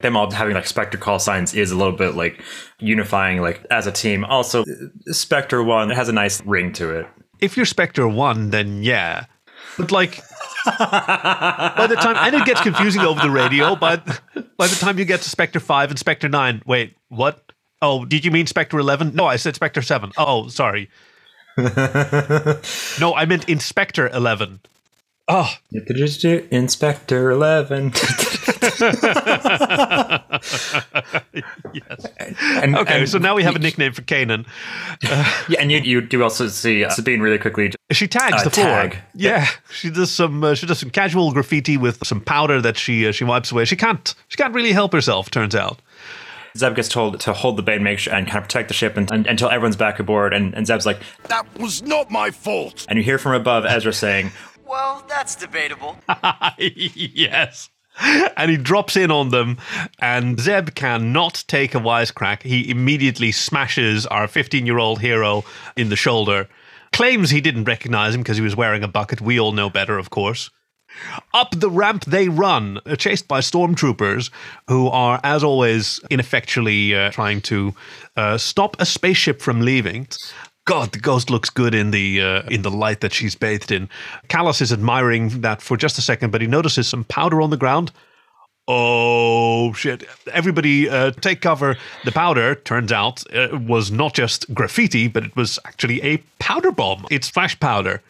[0.00, 2.42] Them all having like Spectre call signs is a little bit like
[2.78, 4.24] unifying like as a team.
[4.24, 4.64] Also,
[5.06, 7.06] Spectre one it has a nice ring to it.
[7.40, 9.26] If you're Spectre one, then yeah.
[9.78, 10.22] But like
[10.66, 14.20] by the time and it gets confusing over the radio, but
[14.56, 17.52] By the time you get to Spectre 5 and Spectre 9, wait, what?
[17.82, 19.14] Oh, did you mean Spectre 11?
[19.14, 20.12] No, I said Spectre 7.
[20.16, 20.88] Oh, sorry.
[21.58, 24.60] no, I meant Inspector 11.
[25.28, 25.50] Oh,
[26.50, 27.92] Inspector Eleven.
[31.72, 32.06] yes.
[32.62, 34.46] And, Okay, and so now we have a nickname for Kanan.
[35.48, 37.72] Yeah, and you you do also see uh, Sabine really quickly.
[37.92, 38.66] She tags Uh, the floor.
[38.66, 38.98] tag.
[39.14, 43.06] Yeah, she does some uh, she does some casual graffiti with some powder that she
[43.08, 43.64] uh, she wipes away.
[43.64, 45.30] She can't she can't really help herself.
[45.30, 45.80] Turns out.
[46.56, 48.74] Zeb gets told to hold the bay and make sure and kind of protect the
[48.74, 50.32] ship and, and- until everyone's back aboard.
[50.32, 52.86] And, and Zeb's like, That was not my fault.
[52.88, 54.30] and you hear from above Ezra saying,
[54.66, 55.98] Well, that's debatable.
[56.58, 57.68] yes.
[58.36, 59.56] And he drops in on them,
[59.98, 62.42] and Zeb cannot take a wisecrack.
[62.42, 66.46] He immediately smashes our 15 year old hero in the shoulder.
[66.92, 69.22] Claims he didn't recognize him because he was wearing a bucket.
[69.22, 70.50] We all know better, of course.
[71.34, 74.30] Up the ramp they run, uh, chased by stormtroopers
[74.68, 77.74] who are, as always, ineffectually uh, trying to
[78.16, 80.08] uh, stop a spaceship from leaving.
[80.66, 83.88] God, the ghost looks good in the uh, in the light that she's bathed in.
[84.28, 87.56] Kallus is admiring that for just a second, but he notices some powder on the
[87.56, 87.92] ground.
[88.68, 90.02] Oh shit!
[90.32, 91.76] Everybody, uh, take cover!
[92.04, 96.72] The powder turns out uh, was not just graffiti, but it was actually a powder
[96.72, 97.06] bomb.
[97.12, 98.02] It's flash powder.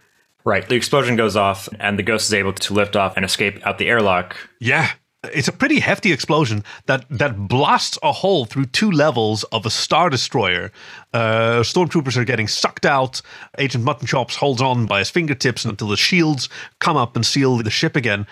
[0.47, 0.67] Right.
[0.67, 3.77] The explosion goes off, and the ghost is able to lift off and escape out
[3.77, 4.35] the airlock.
[4.61, 4.93] Yeah.
[5.33, 9.71] It's a pretty hefty explosion that, that blasts a hole through two levels of a
[9.71, 10.73] Star Destroyer.
[11.13, 13.23] Uh, stormtroopers are getting sucked out.
[13.59, 17.57] Agent Mutton Chops holds on by his fingertips until the shields come up and seal
[17.57, 18.27] the ship again.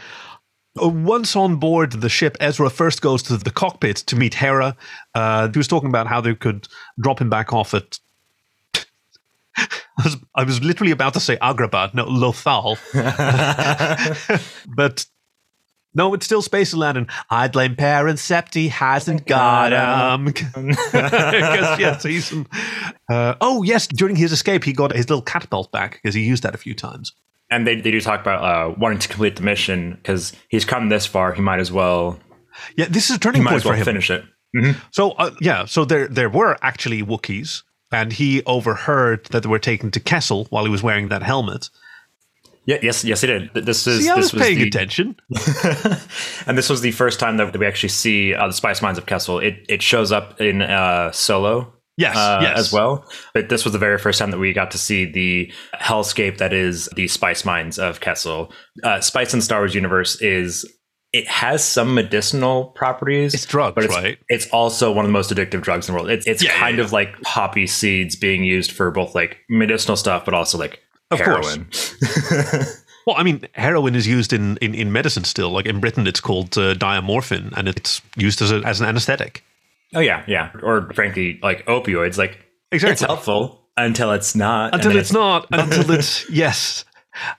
[0.80, 4.76] Uh, Once on board the ship, Ezra first goes to the cockpit to meet Hera.
[5.14, 6.66] Uh, he was talking about how they could
[7.00, 7.98] drop him back off at
[9.57, 12.76] I was, I was literally about to say Agrabah, no, Lothal.
[14.74, 15.07] but
[15.94, 17.07] no, it's still Space Aladdin.
[17.30, 20.24] I blame Parent Septi hasn't got him.
[20.92, 22.33] Because, yes, he's.
[23.09, 26.42] Uh, oh, yes, during his escape, he got his little catapult back because he used
[26.42, 27.12] that a few times.
[27.50, 30.88] And they, they do talk about uh, wanting to complete the mission because he's come
[30.88, 31.33] this far.
[31.35, 32.18] He might as well
[32.76, 33.85] Yeah, this is a he turning might point as well for him.
[33.85, 34.24] finish it.
[34.92, 39.59] So uh, yeah, so there there were actually Wookiees, and he overheard that they were
[39.59, 41.70] taken to Kessel while he was wearing that helmet.
[42.66, 43.50] Yeah, yes, yes, he did.
[43.55, 45.16] This is See, I this was paying the, attention.
[46.46, 49.07] and this was the first time that we actually see uh, the spice mines of
[49.07, 49.38] Kessel.
[49.38, 51.72] It it shows up in uh, Solo.
[51.96, 52.59] Yes, uh, yes.
[52.59, 53.09] as well.
[53.35, 56.53] But this was the very first time that we got to see the hellscape that
[56.53, 58.53] is the spice mines of Kessel.
[58.83, 60.64] Uh, spice in Star Wars universe is
[61.12, 63.35] it has some medicinal properties.
[63.35, 64.18] It's drugs, but it's, right?
[64.29, 66.11] It's also one of the most addictive drugs in the world.
[66.11, 66.85] It's it's Yeah, yeah, kind yeah.
[66.85, 70.81] of like poppy seeds being used for both like medicinal stuff, but also like
[71.14, 71.94] Of course.
[72.00, 72.66] heroin.
[73.07, 75.50] Well, I mean, heroin is used in, in, in medicine still.
[75.50, 79.44] Like in Britain, it's called uh, diamorphine, and it's used as, a, as an anesthetic.
[79.94, 80.53] oh yeah, yeah.
[80.62, 82.16] Or frankly, like opioids.
[82.16, 82.38] Like
[82.72, 82.92] exactly.
[82.92, 84.74] it's helpful until it's not.
[84.74, 85.46] Until then it's not.
[85.53, 86.85] until it's yes,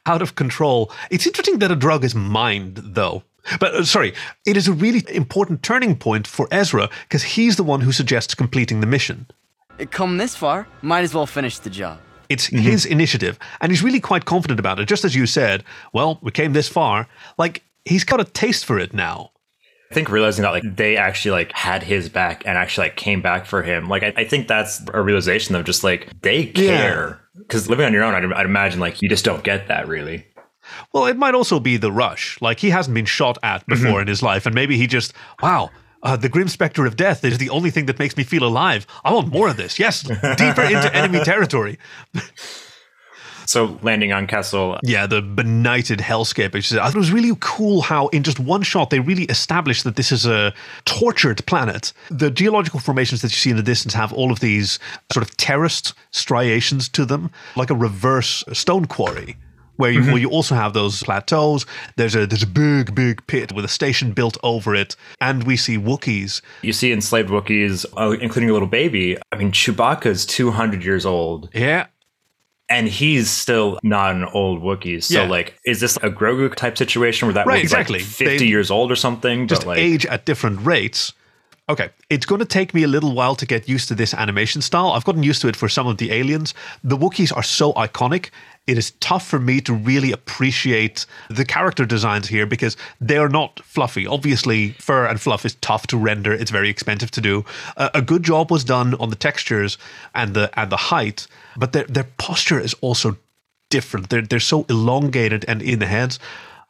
[0.06, 0.92] out of control.
[1.10, 3.24] It's interesting that a drug is mined, though.
[3.60, 4.14] But uh, sorry,
[4.46, 8.36] it is a really important turning point for Ezra because he's the one who suggests
[8.36, 9.28] completing the mission.
[9.78, 12.00] It come this far, might as well finish the job.
[12.30, 12.58] It's mm-hmm.
[12.58, 14.88] his initiative, and he's really quite confident about it.
[14.88, 17.08] Just as you said, well, we came this far.
[17.38, 19.32] Like he's got a taste for it now.
[19.92, 23.22] I think realizing that like they actually like had his back and actually like came
[23.22, 23.88] back for him.
[23.88, 27.22] Like I, I think that's a realization of just like they care.
[27.38, 30.26] Because living on your own, I'd, I'd imagine like you just don't get that really.
[30.94, 32.42] Well, it might also be the rush.
[32.42, 34.02] Like he hasn't been shot at before mm-hmm.
[34.02, 35.70] in his life, and maybe he just, wow,
[36.06, 38.88] uh, the grim specter of death is the only thing that makes me feel alive.
[39.04, 39.78] I want more of this.
[39.80, 41.78] Yes, deeper into enemy territory.
[43.48, 46.56] So landing on Kessel, Yeah, the benighted hellscape.
[46.56, 49.84] is- I thought it was really cool how, in just one shot, they really established
[49.84, 50.52] that this is a
[50.86, 51.94] tortured planet.
[52.10, 54.80] The geological formations that you see in the distance have all of these
[55.13, 59.38] sort of terraced striations to them, like a reverse stone quarry.
[59.78, 61.66] Where you, where you also have those plateaus.
[61.98, 65.58] There's a there's a big big pit with a station built over it, and we
[65.58, 66.42] see Wookiees.
[66.62, 69.18] you see enslaved Wookiees, uh, including a little baby.
[69.32, 71.88] I mean, Chewbacca's 200 years old Yeah,
[72.70, 75.04] and he's still not an old Wookiee.
[75.04, 75.30] So Yeah.
[75.30, 78.00] like, is this a Grogu type situation where that Right, Wookiee's exactly.
[78.00, 79.48] like 50 They- years old or something?
[79.48, 81.14] just but like, age at different rates.
[81.68, 84.62] Okay, it's going to take me a little while to get used to this animation
[84.62, 84.92] style.
[84.92, 86.54] I've gotten used to it for some of the aliens.
[86.84, 88.30] The Wookiees are so iconic.
[88.67, 93.63] It is tough for me to really appreciate the character designs here because they're not
[93.63, 94.08] fluffy.
[94.08, 96.34] Obviously, fur and fluff is tough to render.
[96.34, 97.45] It's very expensive to do.
[97.78, 99.78] Uh, a good job was done on the textures
[100.15, 103.17] and the and the height, but their their posture is also
[103.69, 104.10] different.
[104.10, 106.17] They're they're so elongated and in the heads.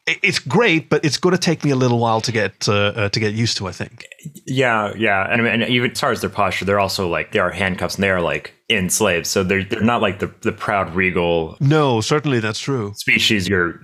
[0.07, 3.09] It's great, but it's going to take me a little while to get uh, uh,
[3.09, 3.67] to get used to.
[3.67, 4.05] I think.
[4.45, 7.51] Yeah, yeah, and, and even as far as their posture, they're also like they are
[7.51, 11.57] handcuffs and they are like enslaved, so they're they're not like the the proud regal
[11.59, 12.93] No, certainly that's true.
[12.95, 13.79] species you're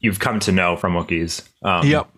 [0.00, 1.42] you've come to know from Wookiees.
[1.62, 2.08] Um, Yep.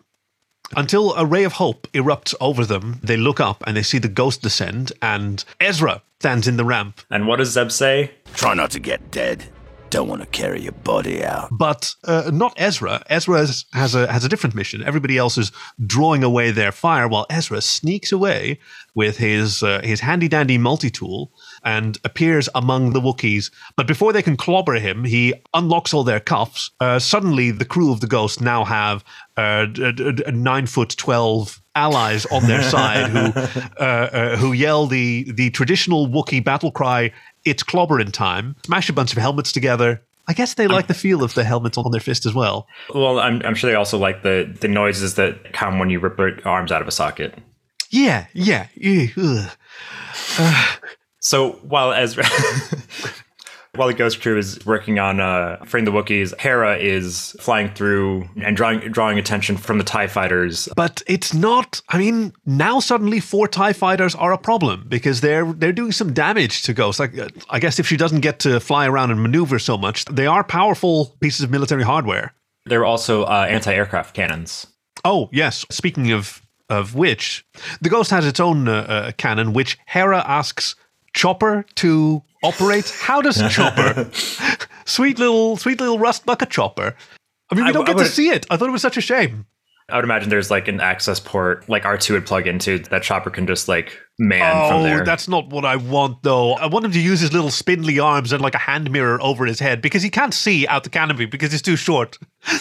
[0.76, 4.09] Until a ray of hope erupts over them, they look up and they see the
[4.09, 7.00] ghost descend, and Ezra stands in the ramp.
[7.11, 8.11] And what does Zeb say?
[8.35, 9.44] Try not to get dead.
[9.88, 11.48] Don't want to carry your body out.
[11.50, 13.02] But uh, not Ezra.
[13.09, 14.83] Ezra has, has a has a different mission.
[14.85, 15.50] Everybody else is
[15.87, 18.59] drawing away their fire, while Ezra sneaks away
[18.94, 21.33] with his uh, his handy dandy multi tool
[21.64, 23.51] and appears among the Wookiees.
[23.77, 26.71] But before they can clobber him, he unlocks all their cuffs.
[26.81, 29.05] Uh, suddenly, the crew of the Ghost now have
[29.37, 29.66] uh,
[30.33, 33.40] nine foot twelve allies on their side who
[33.79, 37.12] uh, uh, who yell the the traditional Wookiee battle cry.
[37.44, 38.57] It's clobbering time.
[38.64, 40.03] Smash a bunch of helmets together.
[40.29, 42.68] I guess they like the feel of the helmets on their fist as well.
[42.94, 46.18] Well, I'm, I'm sure they also like the the noises that come when you rip
[46.18, 47.38] your arms out of a socket.
[47.90, 48.66] Yeah, yeah.
[49.16, 49.51] ugh.
[51.20, 52.24] So while Ezra,
[53.74, 58.28] while the Ghost Crew is working on uh, freeing the Wookiees, Hera is flying through
[58.42, 60.68] and drawing drawing attention from the Tie Fighters.
[60.76, 61.81] But it's not.
[61.88, 66.12] I mean, now suddenly four Tie fighters are a problem because they're they're doing some
[66.12, 67.00] damage to Ghost.
[67.00, 70.04] Like, uh, I guess if she doesn't get to fly around and maneuver so much,
[70.07, 72.35] they are powerful pieces of military hardware.
[72.66, 74.66] There are also uh, anti-aircraft cannons.
[75.04, 75.64] Oh yes.
[75.70, 77.46] Speaking of of which,
[77.81, 80.76] the Ghost has its own uh, uh, cannon, which Hera asks
[81.18, 82.88] Chopper to operate.
[83.00, 84.09] How does Chopper?
[84.85, 86.94] sweet little sweet little rust bucket Chopper.
[87.50, 88.46] I mean, we I- don't I get to see it.
[88.50, 89.46] I thought it was such a shame.
[89.90, 93.31] I would imagine there's like an access port, like R2 would plug into that Chopper
[93.31, 95.02] can just like man from Oh, there.
[95.02, 96.52] that's not what I want, though.
[96.52, 99.46] I want him to use his little spindly arms and like a hand mirror over
[99.46, 102.18] his head because he can't see out the canopy because he's too short.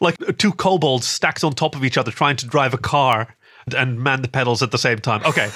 [0.00, 3.34] like two kobolds stacked on top of each other trying to drive a car
[3.66, 5.24] and- and man the pedals at the same time.
[5.24, 5.50] Okay.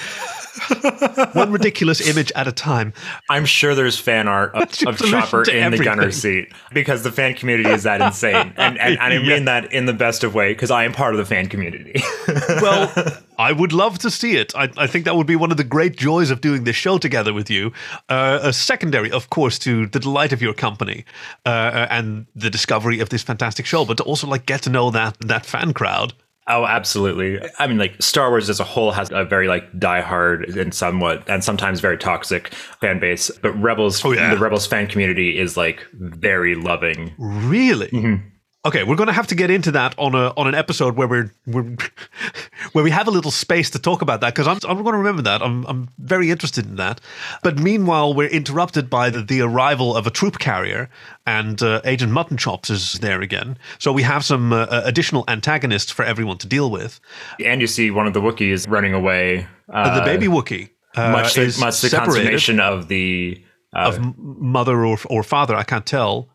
[1.33, 2.93] One ridiculous image at a time.
[3.29, 7.33] I'm sure there's fan art of, of Chopper in the gunner seat because the fan
[7.35, 9.39] community is that insane, and and, and I mean Yeah.
[9.61, 12.01] that in the best of way because I am part of the fan community.
[12.61, 12.91] Well,
[13.37, 14.53] I would love to see it.
[14.55, 16.97] I, I think that would be one of the great joys of doing this show
[16.97, 17.71] together with you.
[18.09, 21.05] Uh, a secondary, of course, to the delight of your company
[21.45, 24.91] uh, and the discovery of this fantastic show, but to also like get to know
[24.91, 26.13] that that fan crowd.
[26.49, 27.39] Oh, absolutely.
[27.59, 31.23] I mean, like Star Wars as a whole has a very like diehard and somewhat
[31.29, 34.33] and sometimes very toxic fan base, but Rebels, Oh, yeah.
[34.33, 37.13] the Rebels fan community is like very loving.
[37.19, 37.87] Really?
[37.89, 38.27] Mm-hmm.
[38.65, 41.07] Okay, we're going to have to get into that on a on an episode where
[41.07, 41.77] we're, we're
[42.73, 44.97] where we have a little space to talk about that because I'm I'm going to
[44.97, 45.41] remember that.
[45.41, 46.99] I'm I'm very interested in that.
[47.41, 50.89] But meanwhile, we're interrupted by the, the arrival of a troop carrier,
[51.25, 53.57] and uh, Agent Mutton Chops is there again.
[53.77, 56.99] So we have some uh, additional antagonists for everyone to deal with.
[57.43, 59.47] And you see one of the Wookiees running away.
[59.71, 63.41] Uh, the baby Wookiee, uh, much is much the separated consummation of the
[63.73, 65.55] uh, of mother or or father.
[65.55, 66.27] I can't tell.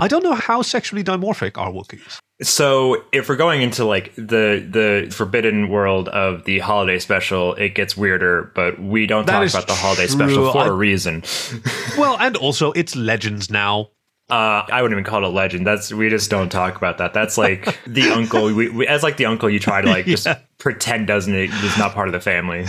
[0.00, 2.18] I don't know how sexually dimorphic are Wookiees.
[2.42, 7.74] So if we're going into like the the forbidden world of the holiday special, it
[7.74, 8.50] gets weirder.
[8.54, 10.16] But we don't That talk about the holiday true.
[10.16, 11.22] special for I- a reason.
[11.98, 13.90] Well, and also it's legends now.
[14.30, 15.66] Uh, I wouldn't even call it a legend.
[15.66, 17.12] That's we just don't talk about that.
[17.12, 18.44] That's like the uncle.
[18.54, 20.38] We, we, as like the uncle, you try to like just Yeah.
[20.58, 22.64] pretend doesn't is not part of the family.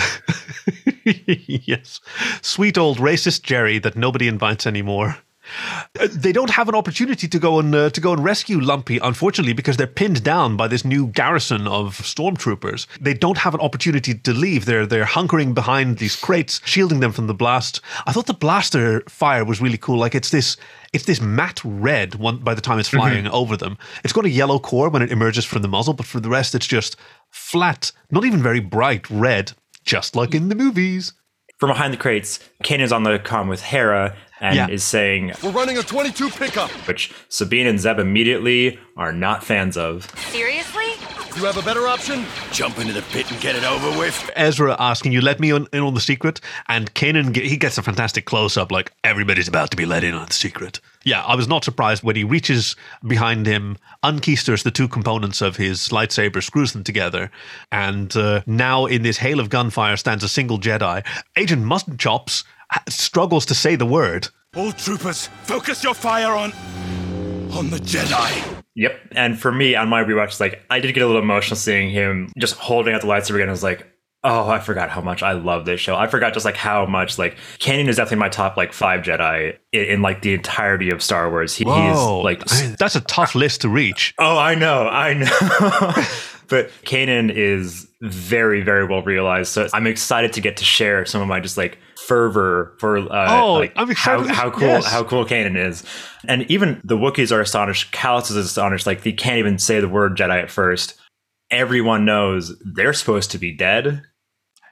[1.06, 2.02] yes.
[2.42, 5.18] Sweet old racist Jerry that nobody invites anymore.
[6.00, 8.98] Uh, They don't have an opportunity to go and uh, to go and rescue Lumpy,
[9.00, 12.88] unfortunately, because they're pinned down by this new garrison of stormtroopers.
[13.00, 14.66] They don't have an opportunity to leave.
[14.66, 17.82] They're they're hunkering behind these crates, shielding them from the blast.
[18.06, 19.98] I thought the blaster fire was really cool.
[19.98, 20.58] Like it's this
[20.94, 23.78] it's this matte red one by the time it's flying over them.
[24.04, 26.54] It's got a yellow core when it emerges from the muzzle, but for the rest,
[26.56, 26.98] it's just
[27.30, 29.54] flat, not even very bright red,
[29.86, 31.14] just like in the movies.
[31.60, 34.68] From behind the crates, Kanan's on the comm with Hera and Yeah.
[34.68, 36.70] is saying, We're running a 22 pickup.
[36.88, 40.12] which Sabine and Zeb immediately are not fans of.
[40.32, 40.82] Seriously?
[41.38, 42.26] You have a better option?
[42.52, 44.30] Jump into the pit and get it over with.
[44.36, 47.82] Ezra asking you let me on, in on the secret, and Kanan he gets a
[47.82, 50.82] fantastic close up, like everybody's about to be let in on the secret.
[51.06, 52.76] Yeah, I was not surprised when he reaches
[53.08, 57.32] behind him, unkeysters the two components of his lightsaber, screws them together,
[57.72, 61.02] and uh, now in this hail of gunfire stands a single Jedi.
[61.38, 62.44] Agent Mustard Chops
[62.90, 64.28] struggles to say the word.
[64.56, 66.52] All troopers, focus your fire on.
[67.54, 68.62] on the Jedi.
[68.76, 69.00] Yep.
[69.12, 72.32] And for me, on my rewatch, like I did get a little emotional seeing him
[72.38, 73.50] just holding out the lightsaber again.
[73.50, 73.88] I was like,
[74.24, 75.96] Oh, I forgot how much I love this show.
[75.96, 79.58] I forgot just like how much like Kanan is definitely my top like five Jedi
[79.72, 81.56] in, in like the entirety of Star Wars.
[81.56, 84.14] He, Whoa, he's like I that's a tough list to reach.
[84.20, 85.28] Oh, I know, I know.
[86.50, 89.52] but Kanan is very, very well realized.
[89.52, 93.42] So I'm excited to get to share some of my just like fervor for uh,
[93.42, 94.28] Oh, like I'm how, excited.
[94.36, 94.86] how cool Yes.
[94.92, 95.84] how cool Kanan is.
[96.28, 97.92] And even the Wookiees are astonished.
[97.94, 98.86] Kallus is astonished.
[98.88, 100.96] Like they can't even say the word Jedi at first.
[101.52, 104.04] Everyone knows they're supposed to be dead.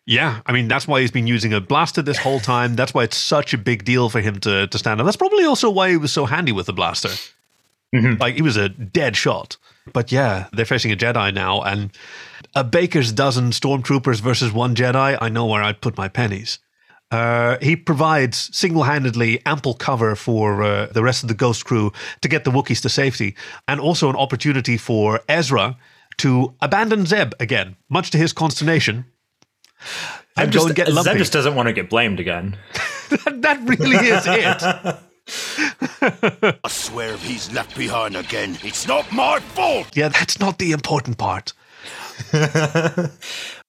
[0.06, 2.76] Yeah, I mean that's why he's been using a blaster this whole time.
[2.76, 5.06] That's why it's such a big deal for him to to stand up.
[5.06, 7.10] That's probably also why he was so handy with the blaster.
[7.91, 9.58] Like he was a dead shot.
[9.91, 11.91] But yeah, they're facing a Jedi now, and
[12.56, 15.17] a baker's dozen stormtroopers versus one Jedi.
[15.19, 16.60] I know where I'd put my pennies.
[17.12, 22.30] Uh, he provides single-handedly ample cover for uh, the rest of the Ghost crew to
[22.30, 23.36] get the Wookiees to safety,
[23.67, 25.75] and also an opportunity for Ezra
[26.17, 29.06] to abandon Zeb again, much to his consternation.
[30.38, 32.58] And Zeb go and get Zeb just doesn't want to get blamed again.
[33.10, 34.95] that really is it.
[36.02, 39.96] I swear if he's left behind again, it's not my fault!
[39.96, 41.54] Yeah, that's not the important part.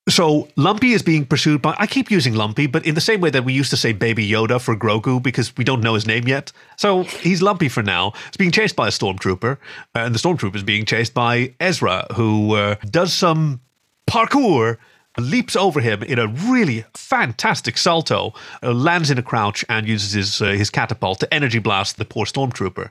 [0.08, 1.74] so Lumpy is being pursued by.
[1.78, 4.28] I keep using Lumpy, but in the same way that we used to say Baby
[4.28, 6.52] Yoda for Grogu because we don't know his name yet.
[6.76, 8.12] So he's Lumpy for now.
[8.26, 9.58] He's being chased by a stormtrooper,
[9.94, 13.60] and the stormtrooper is being chased by Ezra, who uh, does some
[14.08, 14.78] parkour.
[15.18, 20.12] Leaps over him in a really fantastic salto, uh, lands in a crouch, and uses
[20.12, 22.90] his uh, his catapult to energy blast the poor stormtrooper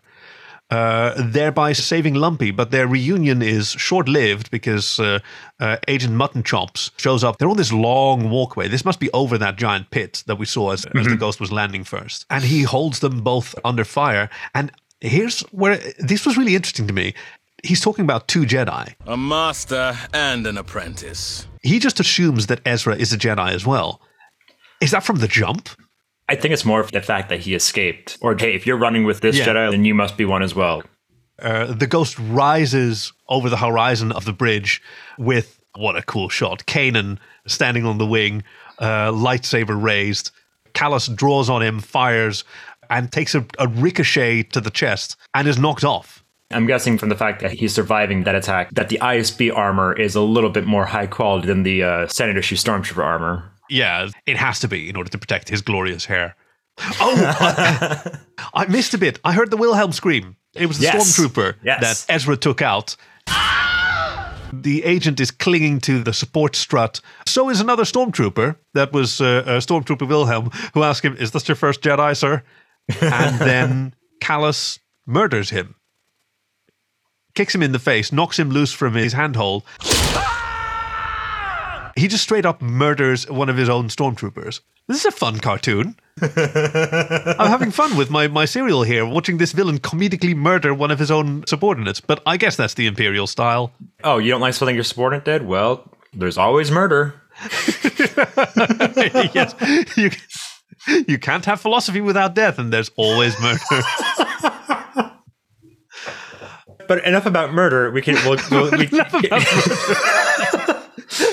[0.70, 2.52] uh, thereby saving Lumpy.
[2.52, 5.20] But their reunion is short lived because uh,
[5.60, 7.38] uh, Agent Mutton Chops shows up.
[7.38, 8.68] They're on this long walkway.
[8.68, 11.52] This must be over that giant pit that we saw as, as the ghost was
[11.52, 12.26] landing first.
[12.30, 14.30] And he holds them both under fire.
[14.54, 17.14] And here's where this was really interesting to me.
[17.64, 18.96] He's talking about two Jedi.
[19.06, 21.48] A master and an apprentice.
[21.62, 24.02] He just assumes that Ezra is a Jedi as well.
[24.82, 25.70] Is that from the jump?
[26.30, 28.18] I think it's more of the fact that he escaped.
[28.22, 29.48] Or hey, if you're running with this Yeah.
[29.48, 30.84] Jedi, then you must be one as well.
[31.42, 34.82] Uh, the ghost rises over the horizon of the bridge
[35.18, 36.66] with what a cool shot.
[36.66, 37.18] Kanan
[37.48, 38.44] standing on the wing,
[38.80, 40.32] uh, lightsaber raised.
[40.74, 42.44] Kallus draws on him, fires,
[42.90, 46.19] and takes a, a ricochet to the chest and is knocked off.
[46.52, 50.16] I'm guessing from the fact that he's surviving that attack, that the ISB armor is
[50.16, 53.52] a little bit more high quality than the uh, Senate issue Stormtrooper armor.
[53.70, 56.36] Yeah, it has to be in order to protect his glorious hair.
[57.02, 58.18] Oh, I,
[58.54, 59.20] I missed a bit.
[59.26, 60.38] I heard the Wilhelm scream.
[60.56, 60.96] It was the Yes.
[61.20, 62.06] stormtrooper Yes.
[62.06, 62.96] that Ezra took out.
[64.52, 67.02] The agent is clinging to the support strut.
[67.28, 68.56] So is another stormtrooper.
[68.74, 72.42] That was uh, uh, Stormtrooper Wilhelm, who asked him, "Is this your first Jedi, sir?"
[73.02, 75.76] And then Kallus murders him,
[77.40, 79.64] kicks him in the face, knocks him loose from his handhold.
[81.96, 84.60] He just straight up murders one of his own stormtroopers.
[84.90, 85.96] This is a fun cartoon.
[86.22, 91.00] I'm having fun with my, my serial here, watching this villain comedically murder one of
[91.00, 92.02] his own subordinates.
[92.02, 93.72] But I guess that's the Imperial style.
[94.04, 95.48] Oh, you don't like something your subordinate did?
[95.48, 97.22] Well, there's always murder.
[99.34, 99.56] yes,
[99.96, 100.12] you,
[101.08, 103.60] you can't have philosophy without death, and there's always murder.
[106.90, 107.90] But enough about murder.
[107.92, 108.16] We can.
[108.26, 108.88] We'll, we'll, we,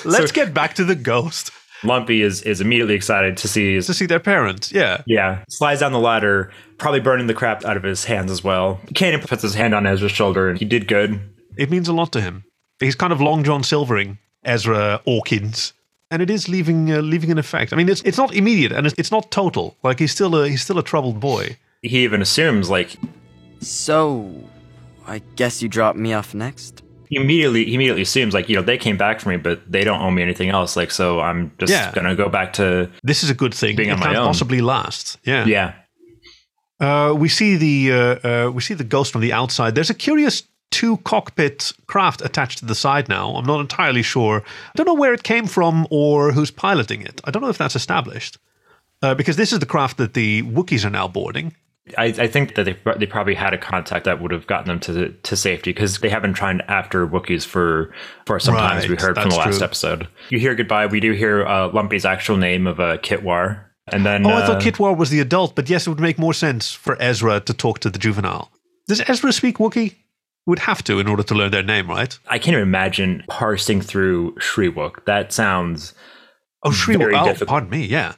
[0.04, 1.50] Let's get back to the ghost
[1.82, 4.72] Lumpy is is immediately excited to see his to see their parents.
[4.72, 5.02] Yeah.
[5.06, 8.80] Yeah, slides down the ladder, probably burning the crap out of his hands as well.
[8.88, 11.20] Kanan puts his hand on Ezra's shoulder, and he did good.
[11.56, 12.44] It means a lot to him.
[12.80, 15.72] He's kind of Long John Silvering Ezra Orkins.
[16.10, 17.72] And it is leaving uh, leaving an effect.
[17.72, 19.76] I mean, it's it's not immediate and it's, it's not total.
[19.82, 21.56] Like he's still a he's still a troubled boy.
[21.82, 22.96] He even assumes, like,
[23.60, 24.32] So,
[25.06, 26.82] I guess you drop me off next?
[27.08, 29.84] he immediately he immediately assumes, like, you know, they came back for me, but they
[29.84, 30.74] don't owe me anything else.
[30.76, 31.92] Like, so I'm just Yeah.
[31.92, 33.76] gonna go back to This is a good thing.
[33.76, 34.26] Being it on can't own.
[34.26, 35.16] possibly last.
[35.24, 35.44] Yeah.
[35.46, 35.74] yeah.
[36.80, 39.74] Uh, we see the uh, uh, we see the ghost from the outside.
[39.76, 40.42] There's a curious
[40.72, 43.30] two cockpit craft attached to the side now.
[43.36, 44.42] I'm not entirely sure.
[44.44, 47.20] I don't know where it came from or who's piloting it.
[47.24, 48.38] I don't know if that's established.
[49.02, 51.54] Uh, because this is the craft that the Wookiees are now boarding.
[51.96, 54.80] I, I think that they, they probably had a contact that would have gotten them
[54.80, 57.94] to to safety because they have been trying after Wookiees for
[58.26, 59.64] for some time, as we heard from the last true.
[59.64, 60.08] episode.
[60.30, 60.86] You hear goodbye.
[60.86, 64.62] We do hear uh, Lumpy's actual name of uh, Kitwarr, and then Oh, I thought
[64.62, 67.54] uh, Kitwarr was the adult, but yes, it would make more sense for Ezra to
[67.54, 68.50] talk to the juvenile.
[68.88, 69.94] Does Ezra speak Wookiee?
[70.46, 72.16] Would have to in order to learn their name, right?
[72.28, 75.04] I can't even imagine parsing through Shyriiwook.
[75.04, 75.92] That sounds
[76.62, 76.96] Oh, Shri.
[76.96, 77.48] Very Oh, difficult.
[77.48, 77.84] pardon me.
[77.84, 78.14] Yeah.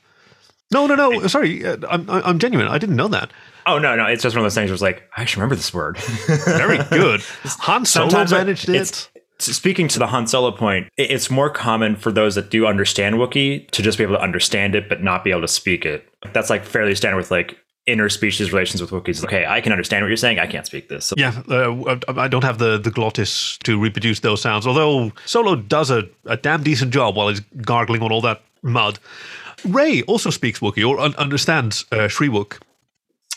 [0.73, 1.27] No, no, no.
[1.27, 2.69] Sorry, uh, I'm I'm genuine.
[2.69, 3.31] I didn't know that.
[3.69, 5.57] Oh no, no, it's just one of those things where it's like, I actually remember
[5.57, 5.99] this word.
[6.45, 7.21] Very good.
[7.45, 9.11] Han Solo Sometimes managed it.
[9.41, 13.71] Speaking to the Han Solo point, it's more common for those that do understand Wookiee
[13.71, 16.09] to just be able to understand it but not be able to speak it.
[16.33, 17.57] That's like fairly standard with like
[17.89, 19.23] interspecies relations with Wookiees.
[19.25, 20.39] Okay, I can understand what you're saying.
[20.39, 21.07] I can't speak this.
[21.07, 25.55] So Yeah, uh, I don't have the, the glottis to reproduce those sounds, although Solo
[25.57, 28.99] does a, a damn decent job while he's gargling on all that mud.
[29.65, 32.59] Rey also speaks Wookiee or un- understands uh, Shyriiwook.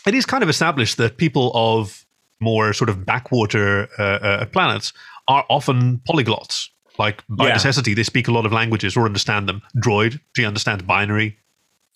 [0.06, 2.04] It is kind of established that people of
[2.40, 4.92] more sort of backwater uh, uh, planets
[5.28, 6.68] are often polyglots.
[6.98, 7.54] Like by Yeah.
[7.54, 9.62] necessity, they speak a lot of languages or understand them.
[9.76, 11.38] Droid, she understands binary.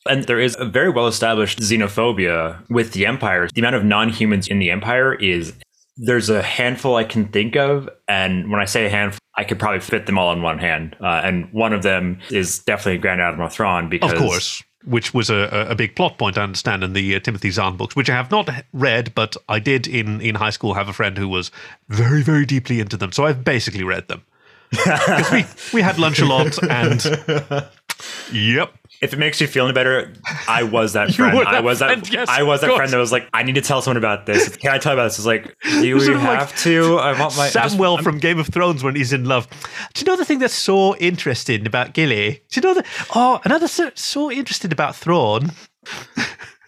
[0.08, 3.48] And there is a very well established xenophobia with the Empire.
[3.52, 5.52] The amount of non humans in the Empire is
[5.96, 7.88] there's a handful I can think of.
[8.06, 10.96] And when I say a handful, I could probably fit them all in one hand.
[11.00, 14.12] Uh, and one of them is definitely Grand Admiral Thrawn because.
[14.12, 17.50] Of course, which was a, a- big plot point, I understand, in the uh, Timothy
[17.50, 20.88] Zahn books, which I have not read, but I did in, in high school have
[20.88, 21.50] a friend who was
[21.88, 23.12] very, very deeply into them.
[23.12, 24.24] So I've basically read them.
[25.32, 27.04] we, we had lunch a lot, and
[28.32, 28.72] yep.
[29.00, 30.12] If it makes you feel any better,
[30.48, 31.46] I was that friend.
[31.46, 31.88] I was that.
[31.88, 34.26] friend, yes, I was that friend that was like, I need to tell someone about
[34.26, 34.56] this.
[34.56, 35.18] Can I tell you about this?
[35.18, 36.98] It's like, do we of like have to?
[36.98, 37.48] I want my.
[37.48, 39.48] Samwell from Game of Thrones when he's in love.
[39.94, 42.42] Do you know the thing that's so interesting about Gilly?
[42.50, 42.86] Do you know that?
[43.14, 45.52] Oh, another so, so interesting about Thrawn.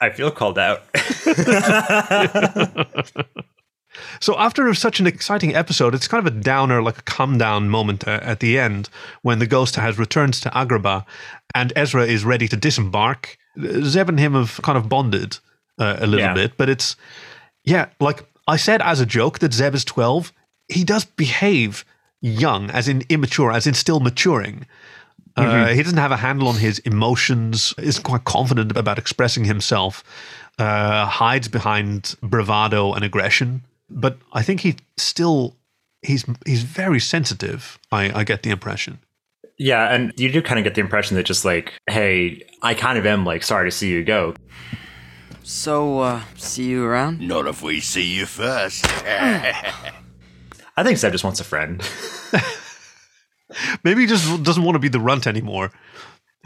[0.00, 0.82] I feel called out.
[4.20, 7.68] So after such an exciting episode, it's kind of a downer, like a come down
[7.68, 8.88] moment uh, at the end
[9.22, 11.04] when the ghost has returned to Agrabah
[11.54, 13.38] and Ezra is ready to disembark.
[13.82, 15.38] Zeb and him have kind of bonded
[15.78, 16.34] uh, a little Yeah.
[16.34, 16.96] bit, but it's
[17.64, 20.32] yeah, like I said as a joke that Zeb is twelve.
[20.68, 21.84] He does behave
[22.20, 24.66] young, as in immature, as in still maturing.
[25.36, 27.72] Uh, he doesn't have a handle on his emotions.
[27.78, 30.02] Isn't quite confident about expressing himself.
[30.58, 33.62] Uh, hides behind bravado and aggression.
[33.90, 35.56] But I think he still
[36.02, 37.78] he's he's very sensitive.
[37.90, 38.98] I, I get the impression.
[39.58, 42.96] Yeah, and you do kind of get the impression that just like, hey, I kind
[42.96, 44.34] of am like sorry to see you go.
[45.42, 47.20] So, uh, see you around?
[47.20, 48.84] Not if we see you first.
[49.06, 51.82] I think Zeb just wants a friend.
[53.84, 55.72] Maybe he just doesn't want to be the runt anymore.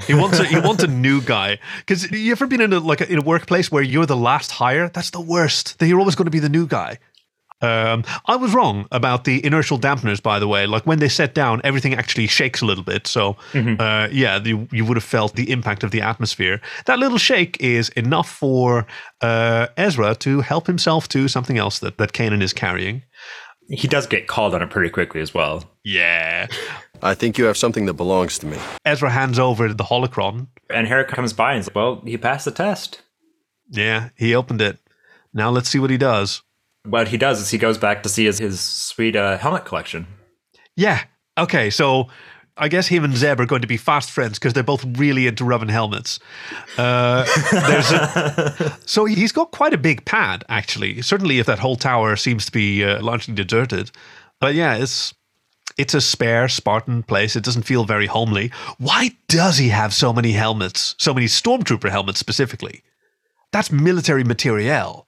[0.06, 1.58] He wants a, he wants a new guy.
[1.80, 4.52] Because you ever been in a like a, in a workplace where you're the last
[4.52, 4.88] hire?
[4.88, 5.78] That's the worst.
[5.78, 6.98] That you're always going to be the new guy.
[7.62, 10.66] Um, I was wrong about the inertial dampeners, by the way.
[10.66, 13.06] Like when they set down, everything actually shakes a little bit.
[13.06, 16.60] So, uh, yeah, you, you would have felt the impact of the atmosphere.
[16.86, 18.86] That little shake is enough for
[19.20, 23.02] uh, Ezra to help himself to something else that, that Kanan is carrying.
[23.68, 25.64] he does get called on it pretty quickly as well.
[25.84, 26.48] Yeah.
[27.02, 28.58] I think you have something that belongs to me.
[28.84, 30.48] Ezra hands over the holocron.
[30.70, 33.02] And Hera comes by and says, well, he passed the test.
[33.70, 34.78] Yeah, he opened it.
[35.32, 36.42] Now let's see what he does.
[36.84, 40.06] What he does is he goes back to see his, his sweet uh, helmet collection.
[40.76, 41.04] Yeah.
[41.38, 42.08] Okay, so
[42.56, 45.26] I guess him and Zeb are going to be fast friends because they're both really
[45.26, 46.18] into rubbing helmets.
[46.76, 51.00] Uh, a, so he's got quite a big pad, actually.
[51.02, 53.90] Certainly, if that whole tower seems to be uh, largely deserted.
[54.40, 55.14] But yeah, it's
[55.78, 57.36] it's a spare Spartan place.
[57.36, 58.52] It doesn't feel very homely.
[58.78, 60.94] Why does he have so many helmets?
[60.98, 62.82] So many stormtrooper helmets specifically?
[63.52, 65.06] That's military materiel.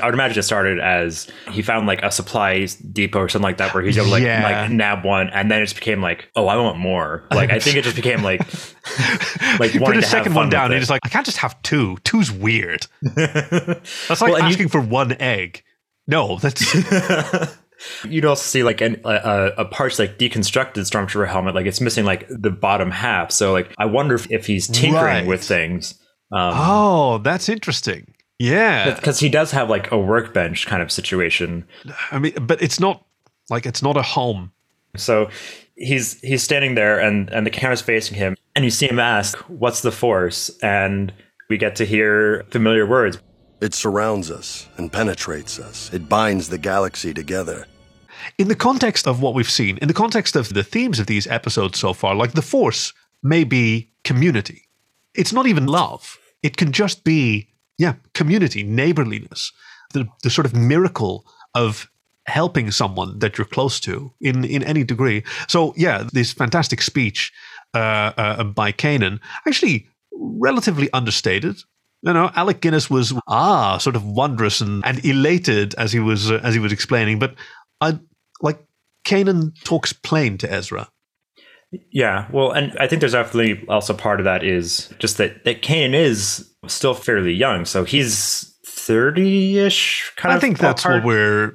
[0.00, 3.56] I would imagine it started as he found like a supply depot or something like
[3.58, 4.42] that where he's able to like, Yeah.
[4.42, 7.26] like nab one and then it just became like, oh, I want more.
[7.32, 8.40] Like I think it just became like
[9.58, 11.26] like He put wanting his to have second one down and he's like, I can't
[11.26, 11.96] just have two.
[12.04, 12.86] Two's weird.
[13.02, 15.62] That's like Well, and you- asking for one egg.
[16.06, 16.74] No, that's
[18.04, 21.80] You'd also see like an, a, a- a partially like deconstructed stormtrooper helmet, like it's
[21.80, 23.30] missing like the bottom half.
[23.30, 25.26] So like I wonder if, if he's tinkering Right.
[25.26, 25.94] with things.
[26.32, 28.12] Um, oh, that's interesting.
[28.38, 31.66] Yeah, because he does have like a workbench kind of situation.
[32.10, 33.04] I mean, but it's not
[33.50, 34.52] like it's not a home.
[34.96, 35.28] So
[35.76, 39.38] he's he's standing there and and the camera's facing him and you see him ask,
[39.48, 41.12] "What's the force?" and
[41.48, 43.18] we get to hear familiar words.
[43.60, 45.92] It surrounds us and penetrates us.
[45.92, 47.66] It binds the galaxy together.
[48.36, 51.26] In the context of what we've seen, in the context of the themes of these
[51.26, 54.68] episodes so far, like the Force may be community.
[55.14, 56.18] It's not even love.
[56.42, 57.48] It can just be,
[57.78, 59.52] yeah, community, neighborliness,
[59.92, 61.24] the, the sort of miracle
[61.54, 61.90] of
[62.26, 65.24] helping someone that you're close to in, in any degree.
[65.48, 67.32] So, yeah, this fantastic speech
[67.74, 71.56] uh, uh, by Kanan, actually relatively understated.
[72.02, 76.30] You know, Alec Guinness was ah sort of wondrous and, and elated as he was
[76.30, 77.34] uh, as he was explaining, but
[77.80, 77.98] I
[78.40, 78.60] like
[79.04, 80.88] Kanan talks plain to Ezra.
[81.90, 85.62] Yeah, well, and I think there's definitely also part of that is just that that
[85.62, 90.12] Kanan is still fairly young, so he's thirty-ish.
[90.16, 90.38] Kind I of.
[90.38, 91.54] I think that's what we're.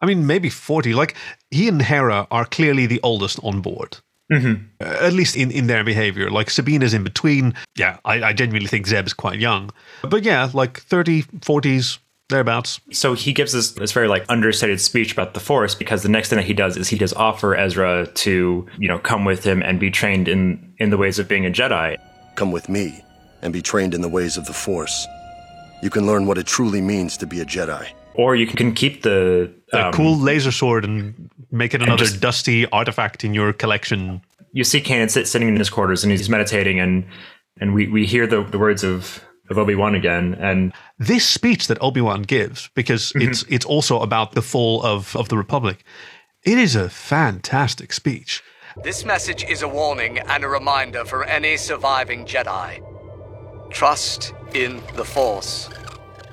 [0.00, 0.94] I mean, maybe 40.
[0.94, 1.14] Like,
[1.52, 3.98] he and Hera are clearly the oldest on board.
[4.32, 4.64] Mm-hmm.
[4.80, 6.28] Uh, at least in, in their behavior.
[6.28, 7.54] Like, Sabine is in between.
[7.76, 9.70] Yeah, I, I genuinely think Zeb's quite young.
[10.02, 11.98] But yeah, like 30, 40s,
[12.32, 12.80] thereabouts.
[12.90, 16.28] So he gives this this very like understated speech about the Force because the next
[16.28, 19.62] thing that he does is he does offer Ezra to you know come with him
[19.62, 21.96] and be trained in in the ways of being a Jedi.
[22.34, 23.04] Come with me
[23.42, 25.06] and be trained in the ways of the Force.
[25.82, 27.88] You can learn what it truly means to be a Jedi.
[28.14, 32.20] Or you can keep the A um, cool laser sword and make it another just-
[32.20, 34.20] dusty artifact in your collection.
[34.54, 37.06] You see Kanan sit, sitting in his quarters and he's meditating and
[37.60, 39.22] and we, we hear the, the words of,
[39.52, 43.30] of Obi Wan again and This speech that Obi Wan gives, because mm-hmm.
[43.30, 45.84] it's it's also about the fall of, of the Republic,
[46.42, 48.42] it is a fantastic speech.
[48.82, 52.80] This message is a warning and a reminder for any surviving Jedi.
[53.70, 55.68] Trust in the Force.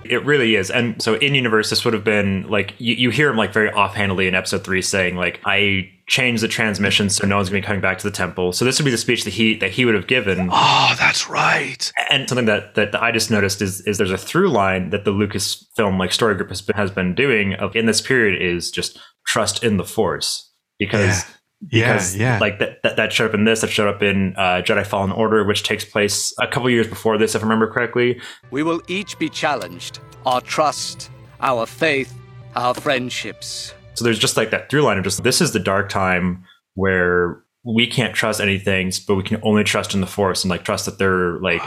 [0.09, 0.71] It really is.
[0.71, 3.71] And so in universe, this would have been like you, you hear him like very
[3.71, 7.65] offhandedly in episode three saying, like, I changed the transmission so no one's gonna be
[7.65, 8.51] coming back to the temple.
[8.51, 10.49] So this would be the speech that he that he would have given.
[10.51, 11.91] Oh, that's right.
[12.09, 15.11] And something that, that I just noticed is is there's a through line that the
[15.11, 18.99] Lucasfilm like story group has been, has been doing of in this period is just
[19.27, 20.51] trust in the force.
[20.79, 21.23] Because Yeah,
[21.67, 22.39] because yeah.
[22.39, 25.11] like that, that that showed up in this, that showed up in uh, Jedi Fallen
[25.11, 28.19] Order, which takes place a couple years before this, if I remember correctly.
[28.51, 29.99] We will each be challenged.
[30.25, 32.13] Our trust, our faith,
[32.55, 33.73] our friendships.
[33.95, 36.45] So there's just like that through line of just this is the dark time
[36.75, 40.63] where we can't trust anything, but we can only trust in the force and like
[40.63, 41.61] trust that there like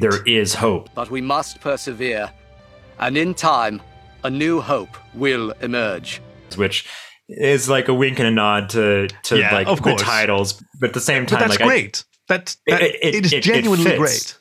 [0.00, 0.90] there is hope.
[0.94, 2.30] But we must persevere.
[3.00, 3.82] And in time,
[4.22, 6.20] a new hope will emerge.
[6.56, 6.86] Which
[7.28, 10.88] is like a wink and a nod to to Yeah, like of the titles, but
[10.90, 12.04] at the same time, But that's like I- great.
[12.28, 13.98] That, that it is genuinely fits.
[13.98, 14.38] great.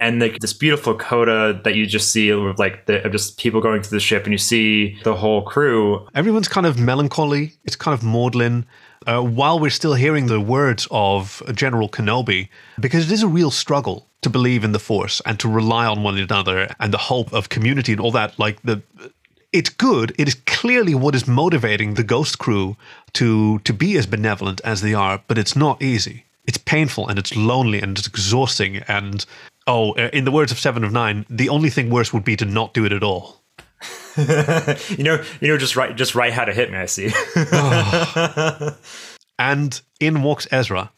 [0.00, 3.60] And like this beautiful coda that you just see with like the of just people
[3.60, 6.06] going to the ship, and you see the whole crew.
[6.14, 7.54] Everyone's kind of melancholy.
[7.64, 8.66] It's kind of maudlin.
[9.06, 13.50] Uh, while we're still hearing the words of General Kenobi, because it is a real
[13.50, 17.32] struggle to believe in the Force and to rely on one another and the hope
[17.32, 18.38] of community and all that.
[18.38, 18.82] Like the,
[19.52, 20.14] it's good.
[20.18, 22.76] It is clearly what is motivating the Ghost crew
[23.14, 26.24] to to be as benevolent as they are, but it's not easy.
[26.46, 28.78] It's painful and it's lonely and it's exhausting.
[28.88, 29.24] And
[29.66, 32.36] oh, uh, in the words of Seven of Nine, the only thing worse would be
[32.36, 33.40] to not do it at all.
[34.16, 36.78] you know, you know, just right, just right how to hit me.
[36.78, 37.10] I see.
[39.40, 40.92] And in walks Ezra.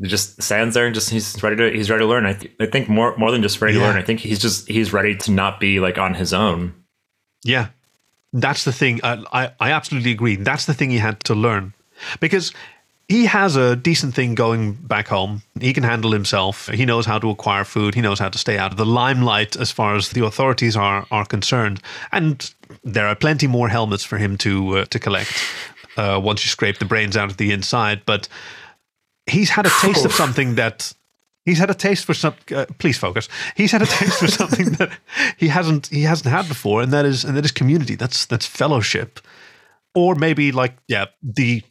[0.00, 2.24] He just stands there and just he's ready to he's ready to learn.
[2.24, 3.96] I, th- I think more more than just ready to learn.
[3.96, 6.74] I think he's just he's ready to not be like on his own.
[7.44, 7.68] Yeah,
[8.32, 9.00] that's the thing.
[9.04, 10.36] I, I, I absolutely agree.
[10.36, 11.74] That's the thing he had to learn
[12.18, 12.52] because
[13.08, 15.42] he has a decent thing going back home.
[15.60, 16.68] He can handle himself.
[16.68, 17.94] He knows how to acquire food.
[17.94, 21.06] He knows how to stay out of the limelight as far as the authorities are
[21.10, 21.80] are concerned.
[22.12, 25.32] And there are plenty more helmets for him to uh, to collect
[25.96, 28.02] uh, once you scrape the brains out of the inside.
[28.06, 28.28] But
[29.26, 30.94] he's had a taste of something that
[31.44, 33.28] he's had a taste for some uh, please focus.
[33.56, 34.90] He's had a taste for something that
[35.36, 37.94] he hasn't he hasn't had before and that is and that is community.
[37.94, 39.20] That's that's fellowship.
[39.94, 41.62] Or maybe like yeah the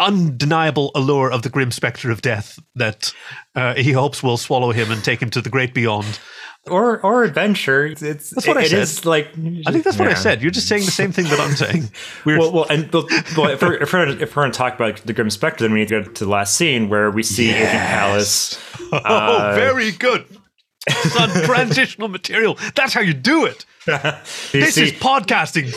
[0.00, 3.12] undeniable allure of the grim specter of death that
[3.56, 6.20] uh, he hopes will swallow him and take him to the great beyond
[6.68, 7.86] Or or adventure.
[7.86, 8.78] It's, it's That's what I said.
[8.80, 9.28] is like
[9.66, 11.90] i think that's what i said you're just saying the same thing that i'm saying
[12.24, 14.96] we're Well, well, and well, if, we're, if, we're, if we're going to talk about
[14.98, 17.50] the Grim Spectre, then we need to go to the last scene where we see
[17.50, 18.58] Agent Palace.
[18.92, 20.24] oh uh, very good
[20.88, 23.94] Son, transitional material that's how you do it you
[24.60, 25.74] this see- is podcasting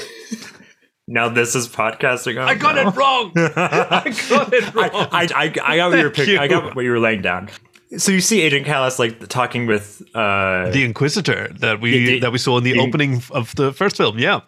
[1.08, 2.38] now this is podcasting.
[2.38, 2.88] Oh, I got no.
[2.88, 3.32] it wrong.
[3.36, 4.92] I got it wrong.
[5.12, 7.22] I, I, I got what you were Thank pick, I got what you were laying
[7.22, 7.50] down.
[7.98, 12.20] So you see Agent Kallus like talking with uh the Inquisitor that we The- the-
[12.22, 14.18] that we saw in the the- opening of the first film.
[14.18, 14.42] Yeah,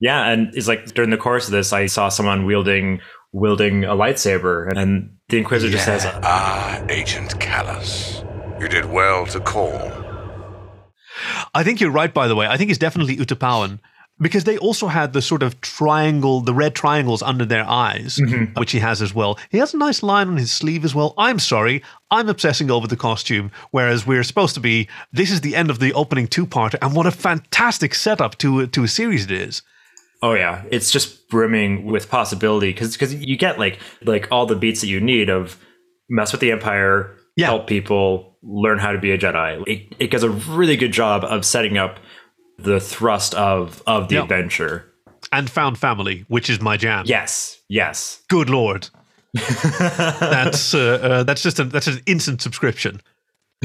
[0.00, 3.00] yeah, and it's like during the course of this, I saw someone wielding
[3.32, 8.24] wielding a lightsaber, and the Inquisitor just says, Ah, Agent Kallus.
[8.58, 9.92] You did well to call.
[11.54, 12.12] I think you're right.
[12.12, 13.80] By the way, I think it's definitely Utapawan
[14.20, 18.58] because they also had the sort of triangle, the red triangles under their eyes, mm-hmm.
[18.58, 19.38] which he has as well.
[19.50, 21.14] He has a nice line on his sleeve as well.
[21.16, 24.88] I'm sorry, I'm obsessing over the costume, whereas we're supposed to be.
[25.12, 28.66] This is the end of the opening two-parter, and what a fantastic setup to a,
[28.68, 29.62] to a series it is.
[30.22, 34.56] "Oh yeah, it's just brimming with possibility because because you get like like all the
[34.56, 35.58] beats that you need of
[36.08, 39.62] mess with the Empire, help people, learn how to be a Jedi.
[39.66, 41.98] It, it does a really good job of setting up
[42.58, 44.22] the thrust of of the Yeah.
[44.22, 44.84] adventure.
[45.32, 47.04] And found family, which is my jam.
[47.06, 48.22] Yes, yes.
[48.28, 48.88] Good lord.
[49.34, 53.00] that's uh, uh, that's just a, that's an instant subscription.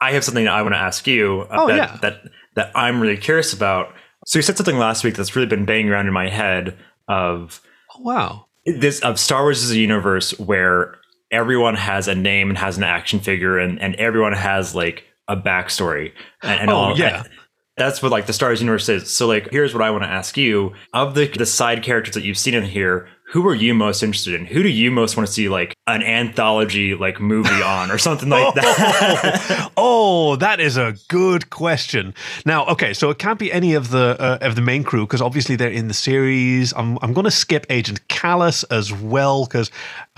[0.00, 1.42] I have something that I want to ask you.
[1.50, 1.98] uh, Oh, that, yeah.
[2.02, 2.22] that
[2.54, 3.92] that I'm really curious about.
[4.26, 6.76] So you said something last week that's really been banging around in my head
[7.08, 7.60] of
[7.94, 8.46] Oh, wow.
[8.64, 10.96] this of Star Wars is a universe where
[11.30, 15.36] everyone has a name and has an action figure and, and everyone has like a
[15.36, 17.20] backstory and, and Oh, all yeah.
[17.24, 17.28] and
[17.76, 19.10] that's what like the Star Wars universe is.
[19.10, 20.74] So like here's what I want to ask you.
[20.92, 24.32] Of the the side characters that you've seen in here, who are you most interested
[24.32, 24.46] in?
[24.46, 28.28] Who do you most want to see like an anthology like movie on or something
[28.28, 29.72] like that?
[29.76, 32.14] oh, that is a good question.
[32.46, 35.20] Now, okay, so it can't be any of the uh, of the main crew because
[35.20, 36.72] obviously they're in the series.
[36.74, 39.68] I'm I'm going to skip Agent Kallus as well because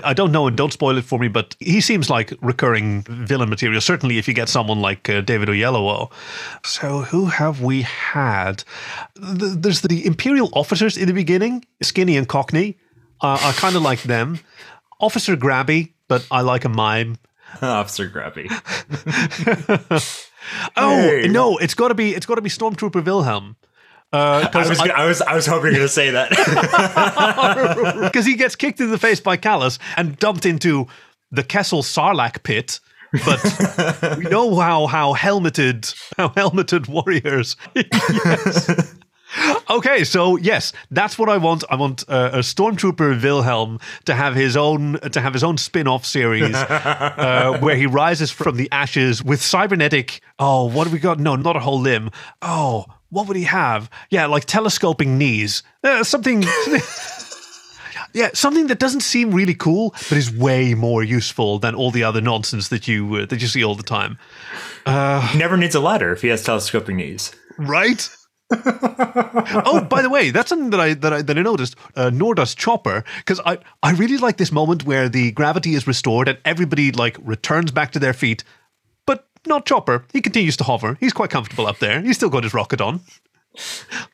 [0.05, 3.49] I don't know and don't spoil it for me, but he seems like recurring villain
[3.49, 3.81] material.
[3.81, 6.13] Certainly, if you get someone like uh, David Oyelowo.
[6.67, 8.63] So, who have we had?
[9.17, 12.77] Th- There's the Imperial officers in the beginning, Skinny and Cockney.
[13.21, 14.39] Uh, I kind of like them.
[15.01, 17.17] Officer Grabby, but I like a mime.
[17.63, 18.49] Officer Grabby.
[20.77, 21.27] Oh Hey.
[21.27, 23.57] no, it's got to be it's got to be Stormtrooper Wilhelm.
[24.13, 26.31] Uh, I was, gonna, I was I was hoping you were gonna say that.
[28.05, 30.87] because he gets kicked in the face by Kallus and dumped into
[31.33, 32.79] the Kessel Sarlacc pit.
[33.25, 37.57] But we know how how helmeted how helmeted warriors.
[37.75, 38.95] Yes.
[39.69, 41.65] Okay, so yes, that's what I want.
[41.71, 46.07] I want uh, a stormtrooper Wilhelm to have his own to have his own spin-off
[46.07, 50.21] series uh, where he rises from the ashes with cybernetic.
[50.39, 51.19] Oh, what have we got?
[51.19, 52.11] No, not a whole limb.
[52.43, 53.91] Oh, what would he have?
[54.11, 55.63] Yeah, like telescoping knees.
[55.83, 56.45] Uh, something.
[58.13, 62.03] Yeah, something that doesn't seem really cool, but is way more useful than all the
[62.03, 64.17] other nonsense that you uh, that you see all the time.
[64.87, 67.35] he never needs a ladder if he has telescoping knees.
[67.59, 68.09] Right?
[68.53, 71.75] oh, by the way, that's something that I that I that I noticed.
[71.97, 75.87] Uh, nor does Chopper, because I I really like this moment where the gravity is
[75.87, 78.45] restored and everybody like returns back to their feet,
[79.05, 80.05] but not Chopper.
[80.13, 80.97] He continues to hover.
[81.01, 82.01] He's quite comfortable up there.
[82.01, 83.01] He's still got his rocket on.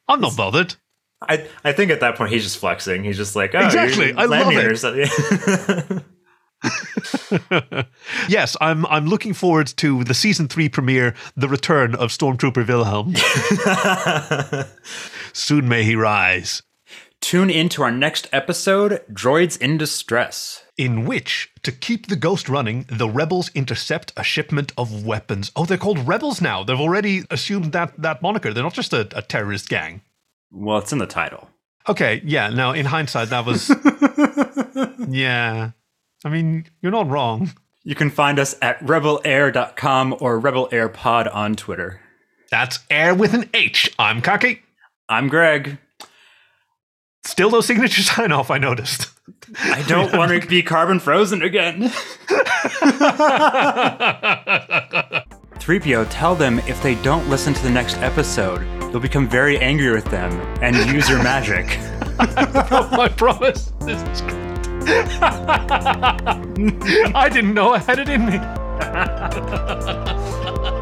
[0.08, 0.76] I'm not bothered.
[1.20, 3.04] I I think at that point he's just flexing.
[3.04, 4.14] He's just like, oh, Exactly.
[4.14, 6.02] I love it.
[6.64, 7.84] or something.
[8.28, 13.14] Yes, I'm I'm looking forward to the season three premiere, the return of Stormtrooper Wilhelm.
[15.32, 16.62] Soon may he rise.
[17.22, 20.64] Tune in to our next episode, Droids in Distress.
[20.76, 25.52] In which, to keep the ghost running, the rebels intercept a shipment of weapons.
[25.54, 26.64] Oh, they're called rebels now.
[26.64, 28.52] They've already assumed that that moniker.
[28.52, 30.02] They're not just a, a terrorist gang.
[30.50, 31.48] Well, it's in the title.
[31.88, 32.50] Okay, yeah.
[32.50, 33.70] Now, in hindsight, that was.
[35.08, 35.70] yeah.
[36.24, 37.52] I mean, you're not wrong.
[37.84, 42.00] You can find us at rebelair.com or rebelairpod on Twitter.
[42.50, 43.92] That's air with an H.
[43.98, 44.62] I'm Kaki.
[45.08, 45.78] I'm Greg.
[47.24, 49.10] Still no signature sign off, I noticed.
[49.58, 51.82] I don't want to be carbon frozen again.
[55.62, 59.92] 3PO, tell them if they don't listen to the next episode, you'll become very angry
[59.92, 61.78] with them and use your magic.
[62.18, 63.72] I promise.
[63.80, 64.51] This is great.
[67.14, 68.40] I didn't know I had it in me.